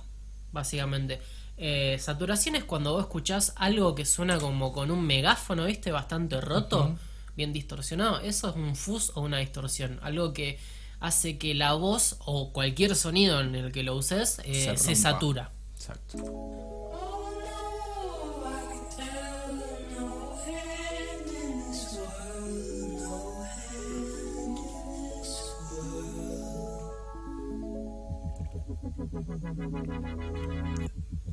básicamente. 0.52 1.22
Eh, 1.58 1.98
saturación 2.00 2.56
es 2.56 2.64
cuando 2.64 2.94
vos 2.94 3.02
escuchás 3.02 3.54
algo 3.58 3.94
que 3.94 4.06
suena 4.06 4.40
como 4.40 4.72
con 4.74 4.90
un 4.90 5.06
megáfono, 5.06 5.66
¿viste? 5.66 5.92
Bastante 5.92 6.42
roto, 6.42 6.98
bien 7.36 7.54
distorsionado. 7.54 8.20
Eso 8.22 8.50
es 8.50 8.56
un 8.56 8.76
fuzz 8.76 9.12
o 9.14 9.22
una 9.22 9.38
distorsión. 9.38 10.00
Algo 10.02 10.34
que 10.34 10.58
hace 11.00 11.38
que 11.38 11.54
la 11.54 11.74
voz 11.74 12.16
o 12.26 12.52
cualquier 12.52 12.96
sonido 12.96 13.42
en 13.42 13.54
el 13.54 13.72
que 13.72 13.84
lo 13.84 13.96
uses 13.96 14.42
eh, 14.44 14.76
Se 14.76 14.78
se, 14.78 14.96
satura. 14.96 15.52
Exacto. 15.76 16.18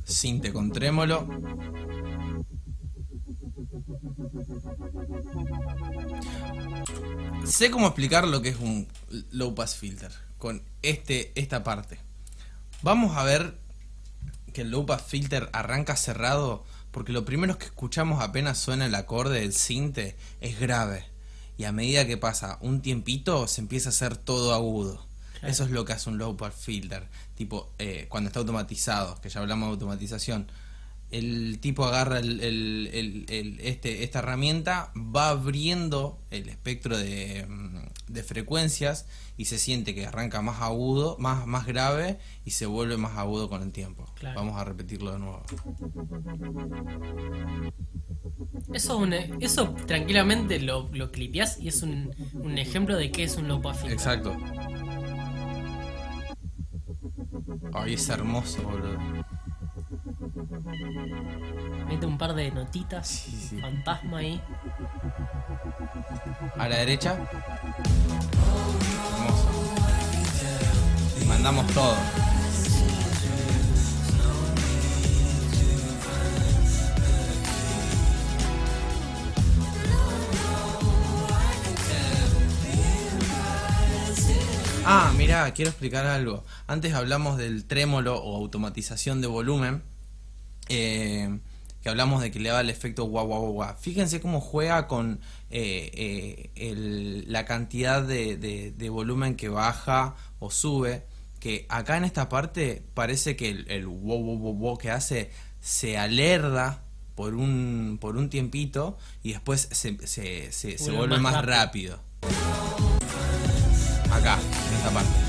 Cinte 0.04 0.52
con 0.52 0.72
trémolo. 0.72 1.26
Sé 7.44 7.70
cómo 7.70 7.86
explicar 7.86 8.26
lo 8.26 8.42
que 8.42 8.50
es 8.50 8.60
un 8.60 8.88
low 9.30 9.54
pass 9.54 9.76
filter 9.76 10.12
con 10.38 10.62
este 10.82 11.32
esta 11.34 11.64
parte. 11.64 11.98
Vamos 12.82 13.16
a 13.16 13.24
ver 13.24 13.58
que 14.52 14.62
el 14.62 14.70
low 14.70 14.86
pass 14.86 15.02
filter 15.02 15.48
arranca 15.52 15.96
cerrado 15.96 16.64
porque 16.90 17.12
lo 17.12 17.24
primero 17.24 17.58
que 17.58 17.66
escuchamos 17.66 18.22
apenas 18.22 18.58
suena 18.58 18.86
el 18.86 18.94
acorde 18.94 19.40
del 19.40 19.52
cinte 19.52 20.16
es 20.40 20.58
grave 20.58 21.04
y 21.58 21.64
a 21.64 21.72
medida 21.72 22.06
que 22.06 22.16
pasa 22.16 22.58
un 22.60 22.80
tiempito 22.80 23.46
se 23.48 23.60
empieza 23.60 23.88
a 23.88 23.90
hacer 23.90 24.16
todo 24.16 24.54
agudo. 24.54 25.06
Claro. 25.38 25.48
Eso 25.52 25.64
es 25.64 25.70
lo 25.70 25.84
que 25.84 25.92
hace 25.92 26.08
un 26.10 26.18
low 26.18 26.36
pass 26.36 26.54
filter, 26.54 27.06
tipo 27.34 27.72
eh, 27.78 28.06
cuando 28.08 28.28
está 28.28 28.40
automatizado, 28.40 29.20
que 29.20 29.28
ya 29.28 29.40
hablamos 29.40 29.68
de 29.68 29.72
automatización. 29.74 30.50
El 31.10 31.58
tipo 31.60 31.84
agarra 31.84 32.18
el- 32.18 32.40
el- 32.40 32.90
el- 32.92 33.26
el- 33.28 33.60
este, 33.60 34.02
esta 34.02 34.18
herramienta, 34.18 34.90
va 34.96 35.28
abriendo 35.30 36.18
el 36.30 36.48
espectro 36.48 36.98
de, 36.98 37.46
mm, 37.48 38.12
de 38.12 38.22
frecuencias 38.24 39.06
y 39.36 39.44
se 39.44 39.58
siente 39.58 39.94
que 39.94 40.04
arranca 40.06 40.42
más 40.42 40.60
agudo, 40.62 41.16
más, 41.20 41.46
más 41.46 41.64
grave 41.66 42.18
y 42.44 42.50
se 42.52 42.66
vuelve 42.66 42.96
más 42.96 43.16
agudo 43.18 43.48
con 43.48 43.62
el 43.62 43.70
tiempo. 43.70 44.04
Claro. 44.16 44.34
Vamos 44.40 44.60
a 44.60 44.64
repetirlo 44.64 45.12
de 45.12 45.18
nuevo. 45.20 45.42
Eso, 48.72 48.98
un- 48.98 49.12
eso 49.12 49.74
tranquilamente 49.86 50.58
lo, 50.58 50.88
lo 50.92 51.10
clipeás 51.12 51.58
y 51.60 51.68
es 51.68 51.82
un, 51.82 52.10
un 52.34 52.58
ejemplo 52.58 52.96
de 52.96 53.10
qué 53.12 53.22
es 53.24 53.36
un 53.36 53.46
low 53.48 53.62
pass 53.62 53.76
filter. 53.78 53.92
Exacto. 53.92 54.36
Ay, 57.78 57.94
es 57.94 58.08
hermoso, 58.08 58.62
boludo. 58.62 58.98
Mete 61.88 62.06
un 62.06 62.16
par 62.18 62.34
de 62.34 62.50
notitas, 62.50 63.06
Sí, 63.06 63.46
sí. 63.50 63.60
fantasma 63.60 64.18
ahí. 64.18 64.40
A 66.58 66.68
la 66.68 66.76
derecha. 66.76 67.12
Hermoso. 69.12 69.48
Y 71.20 71.24
mandamos 71.26 71.66
todo. 71.68 71.94
Ah, 84.84 85.12
mirá, 85.16 85.50
quiero 85.52 85.70
explicar 85.70 86.06
algo. 86.06 86.44
Antes 86.66 86.94
hablamos 86.94 87.38
del 87.38 87.64
trémolo 87.64 88.16
o 88.22 88.36
automatización 88.36 89.20
de 89.20 89.26
volumen. 89.28 89.82
eh, 90.68 91.38
que 91.82 91.90
hablamos 91.90 92.20
de 92.20 92.32
que 92.32 92.40
le 92.40 92.48
da 92.48 92.60
el 92.60 92.70
efecto 92.70 93.04
guau 93.04 93.28
guau 93.28 93.52
guau. 93.52 93.76
Fíjense 93.78 94.20
cómo 94.20 94.40
juega 94.40 94.88
con 94.88 95.20
eh, 95.50 95.90
eh, 95.94 96.50
el- 96.56 97.30
la 97.32 97.44
cantidad 97.44 98.02
de, 98.02 98.36
de- 98.36 98.72
de 98.72 98.88
volumen 98.90 99.36
que 99.36 99.48
baja 99.48 100.16
o 100.40 100.50
sube. 100.50 101.04
Que 101.38 101.64
acá 101.68 101.96
en 101.96 102.02
esta 102.04 102.28
parte 102.28 102.82
parece 102.94 103.36
que 103.36 103.50
el, 103.50 103.70
el 103.70 103.86
wow, 103.86 104.20
wow, 104.20 104.36
wow, 104.38 104.54
wow 104.54 104.78
que 104.78 104.90
hace 104.90 105.30
se 105.60 105.96
alerda 105.96 106.82
por 107.14 107.34
un, 107.36 107.98
por 108.00 108.16
un 108.16 108.28
tiempito 108.30 108.98
y 109.22 109.30
después 109.34 109.68
se, 109.70 110.04
se, 110.08 110.50
se- 110.50 110.78
se 110.78 110.90
Vuelve 110.90 111.18
más 111.20 111.44
rápido. 111.44 112.00
Acá, 114.10 114.38
en 114.70 114.74
esta 114.76 114.90
parte. 114.90 115.25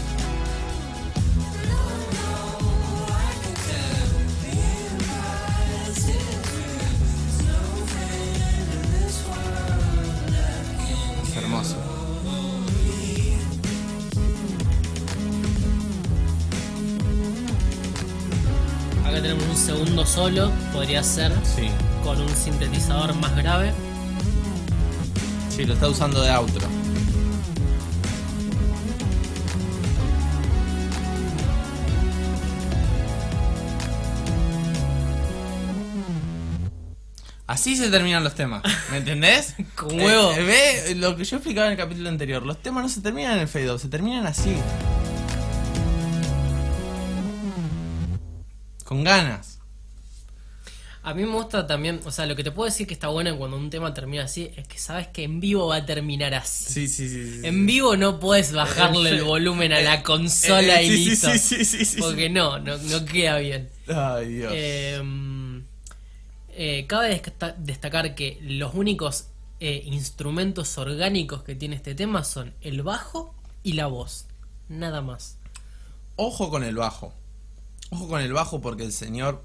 Acá 19.18 19.24
tenemos 19.30 19.48
un 19.50 19.58
segundo 19.58 20.06
solo, 20.06 20.52
podría 20.72 21.02
ser 21.02 21.32
Sí. 21.44 21.70
con 22.04 22.22
un 22.22 22.30
sintetizador 22.30 23.16
más 23.16 23.36
grave. 23.36 23.74
Sí, 25.50 25.66
lo 25.66 25.74
está 25.74 25.90
usando 25.90 26.22
de 26.22 26.30
outro. 26.30 26.68
Así 37.48 37.76
se 37.76 37.90
terminan 37.90 38.24
los 38.24 38.36
temas, 38.36 38.62
¿me 38.92 38.98
entendés? 38.98 39.56
Con 39.76 40.00
huevo. 40.00 40.32
Eh, 40.34 40.44
ve 40.44 40.96
lo 40.96 41.18
que 41.18 41.24
yo 41.24 41.38
explicaba 41.38 41.66
en 41.66 41.72
el 41.72 41.78
capítulo 41.80 42.10
anterior. 42.10 42.46
Los 42.46 42.62
temas 42.62 42.84
no 42.84 42.90
se 42.90 43.02
terminan 43.02 43.34
en 43.34 43.40
el 43.40 43.48
fade 43.48 43.70
out, 43.70 43.80
se 43.82 43.88
terminan 43.88 44.28
así. 44.28 44.56
Con 48.88 49.04
ganas. 49.04 49.60
A 51.04 51.14
mí 51.14 51.24
me 51.24 51.32
gusta 51.34 51.68
también, 51.68 52.00
o 52.06 52.12
sea, 52.12 52.26
lo 52.26 52.36
que 52.38 52.44
te 52.44 52.52
puedo 52.52 52.70
decir 52.70 52.88
que 52.88 52.94
está 52.94 53.10
bueno 53.10 53.38
cuando 53.38 53.58
un 53.58 53.70
tema 53.70 53.94
termina 53.94 54.24
así 54.24 54.50
es 54.56 54.66
que 54.66 54.78
sabes 54.78 55.08
que 55.08 55.24
en 55.24 55.42
vivo 55.42 55.68
va 55.68 55.78
a 55.78 55.86
terminar 55.86 56.34
así. 56.34 56.66
Sí, 56.74 56.88
sí, 56.88 57.10
sí. 57.10 57.40
sí, 57.42 57.48
En 57.48 57.66
vivo 57.66 57.98
no 57.98 58.20
puedes 58.20 58.54
bajarle 58.54 59.10
el 59.12 59.24
volumen 59.24 59.74
a 59.74 59.82
la 59.82 60.04
consola 60.04 60.82
Eh, 60.82 60.86
y 60.86 60.90
sí, 60.90 60.98
sí, 60.98 61.10
listo. 61.10 61.30
Sí, 61.32 61.40
sí, 61.40 61.66
sí, 61.66 61.86
sí, 61.86 62.02
Porque 62.02 62.30
no, 62.30 62.60
no, 62.60 62.78
no 62.78 63.06
queda 63.06 63.40
bien. 63.40 63.70
Ay, 63.94 64.28
Dios. 64.36 64.52
Eh, 64.56 65.02
eh, 66.50 66.86
cabe 66.88 67.10
desta- 67.22 67.56
destacar 67.58 68.16
que 68.16 68.40
los 68.42 68.74
únicos 68.74 69.26
eh, 69.60 69.82
instrumentos 69.86 70.78
orgánicos 70.78 71.44
que 71.44 71.56
tiene 71.56 71.76
este 71.76 71.94
tema 71.96 72.24
son 72.24 72.54
el 72.62 72.84
bajo 72.84 73.34
y 73.64 73.74
la 73.74 73.88
voz. 73.88 74.26
Nada 74.70 75.02
más. 75.02 75.38
Ojo 76.16 76.50
con 76.50 76.64
el 76.64 76.76
bajo. 76.76 77.14
Ojo 77.92 78.08
con 78.08 78.22
el 78.22 78.34
bajo 78.34 78.60
porque 78.62 78.84
el 78.84 78.92
señor 78.92 79.44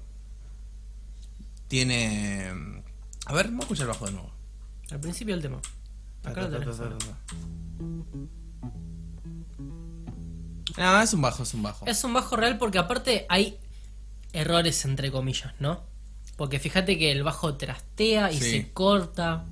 tiene... 1.67 2.51
A 3.25 3.33
ver, 3.33 3.45
vamos 3.47 3.61
a 3.61 3.63
escuchar 3.63 3.83
el 3.85 3.93
bajo 3.93 4.05
de 4.05 4.11
nuevo. 4.11 4.31
Al 4.91 4.99
principio 4.99 5.33
del 5.35 5.41
tema. 5.41 5.61
Acá 6.23 6.41
lo 6.47 6.59
tenés. 6.59 6.77
No, 10.77 11.01
es 11.01 11.13
un 11.13 11.21
bajo, 11.21 11.43
es 11.43 11.53
un 11.53 11.63
bajo. 11.63 11.85
Es 11.85 12.03
un 12.03 12.13
bajo 12.13 12.35
real 12.35 12.57
porque 12.57 12.77
aparte 12.79 13.25
hay 13.29 13.57
errores 14.33 14.83
entre 14.85 15.11
comillas, 15.11 15.53
¿no? 15.59 15.81
Porque 16.35 16.59
fíjate 16.59 16.97
que 16.97 17.11
el 17.11 17.23
bajo 17.23 17.55
trastea 17.57 18.31
y 18.31 18.39
Sí. 18.39 18.51
se 18.51 18.71
corta. 18.73 19.45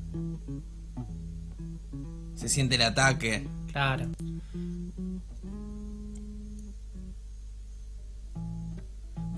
Se 2.36 2.50
siente 2.50 2.76
el 2.76 2.82
ataque. 2.82 3.48
Claro. 3.72 4.08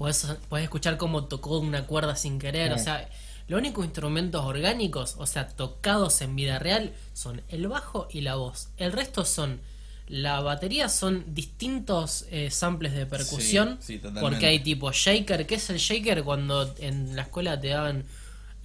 Podés, 0.04 0.28
podés 0.50 0.64
escuchar 0.66 0.98
cómo 0.98 1.28
tocó 1.28 1.60
una 1.60 1.88
cuerda 1.88 2.18
sin 2.18 2.38
querer. 2.38 2.74
O 2.74 2.78
Sí. 2.78 2.84
sea, 2.84 3.10
los 3.48 3.58
únicos 3.58 3.86
instrumentos 3.86 4.44
orgánicos, 4.44 5.16
o 5.18 5.26
sea, 5.26 5.48
tocados 5.48 6.20
en 6.20 6.36
vida 6.36 6.60
real, 6.60 6.92
son 7.14 7.42
el 7.48 7.70
bajo 7.70 8.10
y 8.12 8.20
la 8.20 8.36
voz. 8.36 8.68
El 8.76 8.92
resto 8.92 9.24
son. 9.24 9.62
La 10.10 10.42
batería 10.42 10.90
son 10.90 11.24
distintos 11.34 12.26
eh, 12.32 12.52
samples 12.52 12.92
de 12.92 13.06
percusión. 13.06 13.78
Sí, 13.80 13.94
sí, 13.94 13.98
totalmente. 14.00 14.30
porque 14.30 14.46
hay 14.48 14.60
tipo 14.60 14.92
shaker. 14.92 15.48
¿Qué 15.48 15.56
es 15.56 15.70
el 15.70 15.78
shaker? 15.78 16.26
Cuando 16.26 16.76
en 16.80 17.16
la 17.16 17.22
escuela 17.22 17.58
te 17.58 17.70
daban 17.70 18.04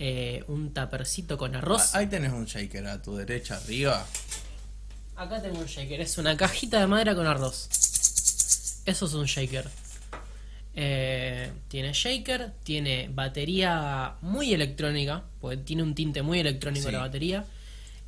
eh, 0.00 0.42
un 0.48 0.72
tapercito 0.74 1.38
con 1.38 1.54
arroz. 1.54 1.94
Ah, 1.94 1.98
Ahí 1.98 2.08
tenés 2.08 2.32
un 2.32 2.46
shaker 2.46 2.84
a 2.88 3.00
tu 3.00 3.14
derecha 3.14 3.58
arriba. 3.58 4.04
Acá 5.14 5.40
tengo 5.40 5.60
un 5.60 5.66
shaker, 5.66 6.00
es 6.00 6.18
una 6.18 6.36
cajita 6.36 6.80
de 6.80 6.88
madera 6.88 7.14
con 7.14 7.28
arroz. 7.28 7.68
Eso 8.84 9.06
es 9.06 9.14
un 9.14 9.26
shaker. 9.26 9.68
Eh, 10.80 11.50
tiene 11.66 11.90
shaker, 11.92 12.52
tiene 12.62 13.10
batería 13.12 14.14
muy 14.22 14.54
electrónica, 14.54 15.24
porque 15.40 15.56
tiene 15.56 15.82
un 15.82 15.92
tinte 15.96 16.22
muy 16.22 16.38
electrónico 16.38 16.86
Sí. 16.86 16.92
la 16.92 17.00
batería. 17.00 17.44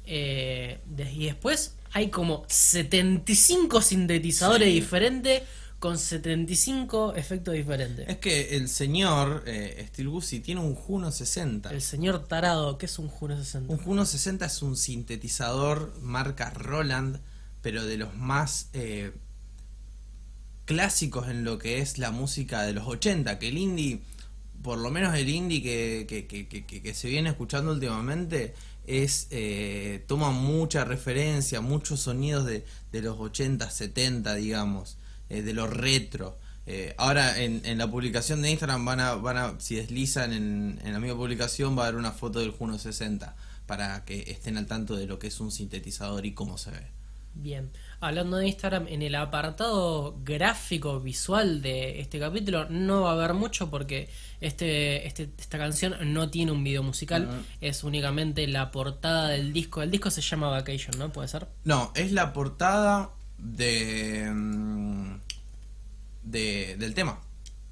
Eh, 0.07 0.79
y 1.13 1.25
después 1.25 1.75
hay 1.93 2.11
como 2.11 2.45
75 2.49 3.83
sintetizadores 3.83 4.69
Sí. 4.69 4.75
diferentes 4.75 5.43
con 5.81 5.99
75 5.99 7.15
efectos 7.17 7.55
diferentes. 7.55 8.09
Es 8.09 8.19
que 8.19 8.57
el 8.57 8.69
señor 8.69 9.43
eh, 9.47 9.87
Steel 9.89 10.43
tiene 10.43 10.61
un 10.61 10.75
Juno 10.77 11.11
60. 11.11 11.71
El 11.71 11.83
señor 11.83 12.29
tarado, 12.29 12.79
que 12.79 12.87
es 12.87 12.99
un 13.01 13.09
Juno 13.09 13.37
60. 13.37 13.73
Un 13.73 13.79
Juno 13.81 14.05
60 14.07 14.47
es 14.47 14.63
un 14.63 14.77
sintetizador 14.77 15.93
marca 16.03 16.51
Roland, 16.51 17.19
pero 17.63 17.85
de 17.85 17.97
los 17.97 18.15
más 18.15 18.69
eh, 18.75 19.11
clásicos 20.75 21.29
en 21.29 21.43
lo 21.43 21.59
que 21.59 21.81
es 21.81 21.99
la 21.99 22.13
música 22.13 22.63
de 22.63 22.73
los 22.73 22.87
80, 22.87 23.41
que 23.41 23.49
el 23.49 23.59
indie, 23.59 24.03
por 24.63 24.79
lo 24.79 24.89
menos 24.93 25.17
el 25.17 25.29
indie 25.29 25.61
que, 25.65 26.07
que, 26.09 26.29
que- 26.29 26.47
que- 26.83 26.95
se 26.95 27.09
viene 27.09 27.29
escuchando 27.31 27.73
últimamente, 27.73 28.55
es 28.87 29.27
eh, 29.33 30.05
toma 30.07 30.31
mucha 30.31 30.85
referencia, 30.85 31.61
muchos 31.61 31.99
sonidos 32.03 32.47
de, 32.47 32.65
de 32.93 33.03
los 33.03 33.19
80, 33.19 33.69
70, 33.69 34.37
digamos, 34.37 34.97
eh, 35.29 35.43
de 35.43 35.53
lo 35.55 35.67
retro. 35.67 36.39
Eh, 36.67 36.95
ahora 36.99 37.43
en, 37.43 37.63
en 37.65 37.77
la 37.79 37.91
publicación 37.91 38.41
de 38.41 38.51
Instagram 38.53 38.85
van 38.85 39.01
a, 39.01 39.15
van 39.15 39.39
a 39.39 39.55
si 39.59 39.75
deslizan 39.75 40.33
en, 40.33 40.79
en 40.85 40.93
la 40.93 41.01
misma 41.01 41.17
publicación 41.17 41.77
va 41.77 41.83
a 41.83 41.87
haber 41.89 41.99
una 41.99 42.13
foto 42.13 42.39
del 42.39 42.53
Juno 42.53 42.79
60 42.79 43.35
para 43.67 44.05
que 44.05 44.21
estén 44.31 44.57
al 44.57 44.67
tanto 44.67 44.95
de 44.95 45.07
lo 45.09 45.19
que 45.19 45.27
es 45.27 45.41
un 45.41 45.51
sintetizador 45.51 46.27
y 46.27 46.33
cómo 46.33 46.59
se 46.59 46.71
ve. 46.71 46.87
Bien, 47.33 47.71
hablando 48.01 48.37
de 48.37 48.49
Instagram, 48.49 48.87
en 48.89 49.03
el 49.03 49.15
apartado 49.15 50.19
gráfico 50.25 51.01
visual 51.01 51.63
de 51.63 52.01
este 52.01 52.19
capítulo 52.19 52.67
no 52.69 53.03
va 53.03 53.11
a 53.11 53.15
haber 53.15 53.35
mucho 53.35 53.71
porque 53.71 54.11
este, 54.41 55.07
este- 55.07 55.31
esta 55.39 55.57
canción 55.57 55.95
no 56.13 56.29
tiene 56.29 56.53
un 56.53 56.63
video 56.65 56.83
musical, 56.83 57.29
es 57.61 57.83
únicamente 57.85 58.47
la 58.47 58.71
portada 58.71 59.29
del 59.29 59.53
disco. 59.53 59.81
El 59.81 59.91
disco 59.91 60.11
se 60.11 60.21
llama 60.23 60.49
Vacation, 60.51 60.99
¿no? 60.99 61.13
¿Puede 61.13 61.29
ser? 61.29 61.47
No, 61.65 61.93
es 61.95 62.13
la 62.13 62.33
portada 62.33 63.11
de, 63.39 64.29
mm, 64.35 65.15
de 66.25 66.77
del 66.79 66.95
tema. 66.95 67.21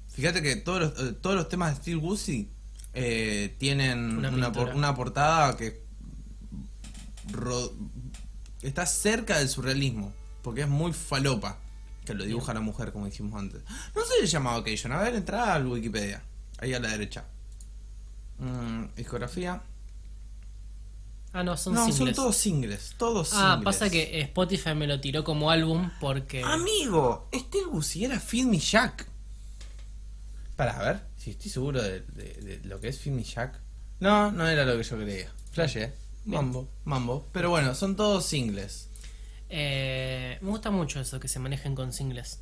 Fíjate 0.07 0.41
que 0.41 0.55
todos 0.55 0.79
los, 0.81 0.99
eh, 1.09 1.13
todos 1.21 1.35
los 1.35 1.47
temas 1.49 1.75
de 1.75 1.81
Steel 1.81 1.97
Guzzi 1.99 2.49
eh, 2.93 3.53
tienen 3.59 4.17
Una 4.17 4.29
una, 4.29 4.51
por- 4.51 4.73
una 4.73 4.95
portada 4.95 5.55
que 5.57 5.83
ro- 7.31 7.71
está 8.61 8.85
cerca 8.85 9.37
del 9.37 9.49
surrealismo, 9.49 10.13
porque 10.41 10.61
es 10.61 10.67
muy 10.67 10.93
falopa, 10.93 11.57
que 12.05 12.13
lo 12.13 12.23
dibuja 12.25 12.53
la 12.53 12.61
mujer, 12.61 12.91
como 12.91 13.05
dijimos 13.05 13.39
antes. 13.39 13.61
No 13.95 14.03
se 14.05 14.21
le 14.21 14.27
llama 14.27 14.57
Vacation, 14.57 14.91
a 14.91 14.99
ver, 15.01 15.15
entra 15.15 15.53
al 15.53 15.67
Wikipedia, 15.67 16.23
ahí 16.59 16.73
a 16.73 16.79
la 16.79 16.89
derecha. 16.89 17.25
Mm, 18.39 18.95
discografía. 18.95 19.61
Ah, 21.31 21.43
no, 21.43 21.55
son 21.57 21.75
no, 21.75 21.85
singles. 21.85 21.97
son 21.97 22.13
todos 22.15 22.37
singles, 22.37 22.95
todos 22.97 23.29
ah, 23.33 23.51
singles. 23.53 23.63
pasa 23.65 23.89
que 23.89 24.19
Spotify 24.21 24.73
me 24.73 24.87
lo 24.87 24.99
tiró 24.99 25.23
como 25.23 25.51
álbum 25.51 25.91
porque... 25.99 26.41
Amigo, 26.43 27.29
Steel 27.33 27.67
Guzzi 27.67 28.05
era 28.05 28.19
Feed 28.19 28.45
Me 28.45 28.57
Jack. 28.57 29.05
Para 30.55 30.77
a 30.79 30.83
ver, 30.83 31.01
si 31.17 31.29
estoy 31.31 31.51
seguro 31.51 31.81
de, 31.83 31.99
de- 32.01 32.33
de 32.41 32.61
lo 32.67 32.79
que 32.79 32.87
es 32.87 32.99
Feed 32.99 33.13
Me 33.13 33.23
Jack. 33.23 33.59
No, 33.99 34.31
no 34.31 34.47
era 34.47 34.65
lo 34.65 34.75
que 34.77 34.83
yo 34.83 34.97
creía. 34.97 35.31
Flash, 35.51 35.77
eh. 35.77 35.93
Mambo, 36.35 36.69
mambo. 36.85 37.25
Pero 37.31 37.49
bueno, 37.49 37.73
son 37.75 37.95
todos 37.95 38.25
singles. 38.25 38.89
Eh, 39.49 40.37
me 40.41 40.49
gusta 40.49 40.69
mucho 40.71 40.99
eso, 40.99 41.19
que 41.19 41.27
se 41.27 41.39
manejen 41.39 41.75
con 41.75 41.91
singles. 41.93 42.39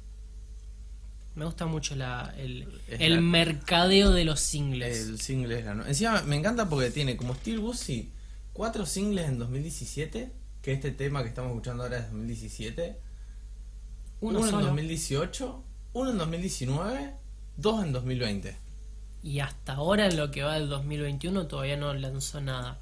Me 1.36 1.46
gusta 1.46 1.66
mucho 1.68 1.96
la, 1.96 2.34
el, 2.38 2.68
el 2.88 3.16
la- 3.16 3.22
mercadeo 3.22 4.12
de 4.12 4.26
los 4.26 4.40
singles. 4.40 5.08
El 5.08 5.20
single 5.22 5.60
es 5.60 5.66
la 5.66 5.76
no- 5.76 5.86
Encima 5.86 6.22
me 6.24 6.36
encanta 6.36 6.68
porque 6.68 6.90
tiene 6.90 7.16
como 7.16 7.36
Steel 7.36 7.60
Guzzi 7.60 8.12
cuatro 8.54 8.86
singles 8.86 9.28
en 9.30 9.38
2017. 9.40 10.32
Que 10.62 10.74
este 10.74 10.92
tema 10.92 11.22
que 11.24 11.30
estamos 11.30 11.52
escuchando 11.52 11.84
ahora 11.84 12.00
es 12.00 12.06
2017. 12.12 12.98
Uno 14.20 14.40
Uno, 14.40 14.48
en 14.48 14.52
solo. 14.52 14.66
2018. 14.66 15.64
Uno 15.94 16.10
en 16.12 16.18
2019. 16.18 17.14
Dos 17.56 17.84
en 17.86 17.94
2020. 17.94 18.56
Y 19.24 19.40
hasta 19.40 19.74
ahora, 19.74 20.08
en 20.08 20.18
lo 20.18 20.32
que 20.32 20.44
va 20.44 20.56
del 20.56 20.70
2021, 20.70 21.48
todavía 21.48 21.78
no 21.78 21.94
lanzó 21.94 22.42
nada. 22.42 22.80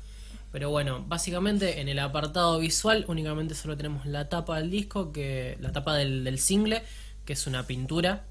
Pero 0.56 0.70
bueno, 0.70 1.04
básicamente 1.06 1.82
en 1.82 1.90
el 1.90 2.00
apartado 2.00 2.60
visual 2.60 3.04
únicamente 3.10 3.54
solo 3.56 3.76
tenemos 3.76 4.06
la 4.06 4.30
tapa 4.30 4.58
del 4.58 4.72
disco, 4.72 5.12
que 5.12 5.58
la 5.60 5.74
tapa 5.74 5.96
del, 5.96 6.24
del 6.24 6.40
single, 6.40 6.82
que 7.26 7.34
es 7.34 7.46
una 7.46 7.68
pintura. 7.68 8.24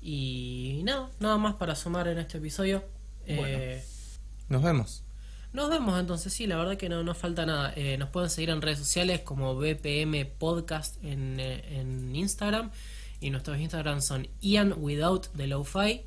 Y 0.00 0.80
nada, 0.84 1.10
nada 1.20 1.36
más 1.36 1.56
para 1.56 1.76
sumar 1.76 2.08
en 2.08 2.16
este 2.16 2.38
episodio. 2.38 2.82
Bueno. 3.26 3.42
Eh, 3.44 3.84
Nos 4.48 4.62
vemos. 4.62 5.04
nos 5.52 5.68
vemos 5.68 6.00
entonces, 6.00 6.32
sí, 6.32 6.46
la 6.46 6.56
verdad 6.56 6.78
que 6.78 6.88
no 6.88 7.02
nos 7.02 7.18
falta 7.18 7.44
nada. 7.44 7.74
Eh, 7.76 7.98
nos 7.98 8.08
pueden 8.08 8.30
seguir 8.30 8.48
en 8.48 8.62
redes 8.62 8.78
sociales 8.78 9.20
como 9.20 9.54
BPM 9.54 10.24
Podcast 10.38 11.04
en, 11.04 11.38
eh, 11.38 11.80
en 11.80 12.16
Instagram. 12.16 12.70
Y 13.20 13.28
nuestros 13.28 13.58
Instagram 13.58 14.00
son 14.00 14.26
Ian 14.40 14.72
Without 14.78 15.28
the 15.36 15.46
Lo-Fi. 15.46 16.06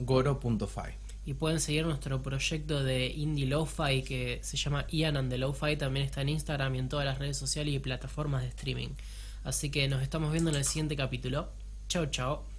Goro.fi. 0.00 1.05
Y 1.26 1.34
pueden 1.34 1.60
seguir 1.60 1.84
nuestro 1.84 2.22
proyecto 2.22 2.82
de 2.82 3.08
indie 3.08 3.46
lo-fi 3.46 4.02
que 4.02 4.38
se 4.42 4.56
llama 4.56 4.86
Ian 4.88 5.16
and 5.16 5.28
the 5.28 5.36
Lo-Fi. 5.36 5.76
También 5.76 6.06
está 6.06 6.22
en 6.22 6.30
Instagram 6.30 6.76
y 6.76 6.78
en 6.78 6.88
todas 6.88 7.04
las 7.04 7.18
redes 7.18 7.36
sociales 7.36 7.74
y 7.74 7.78
plataformas 7.80 8.42
de 8.42 8.48
streaming. 8.48 8.90
Así 9.42 9.70
que 9.70 9.88
nos 9.88 10.02
estamos 10.02 10.32
viendo 10.32 10.50
en 10.50 10.56
el 10.56 10.64
siguiente 10.64 10.96
capítulo. 10.96 11.50
Chao, 11.88 12.06
chao. 12.06 12.55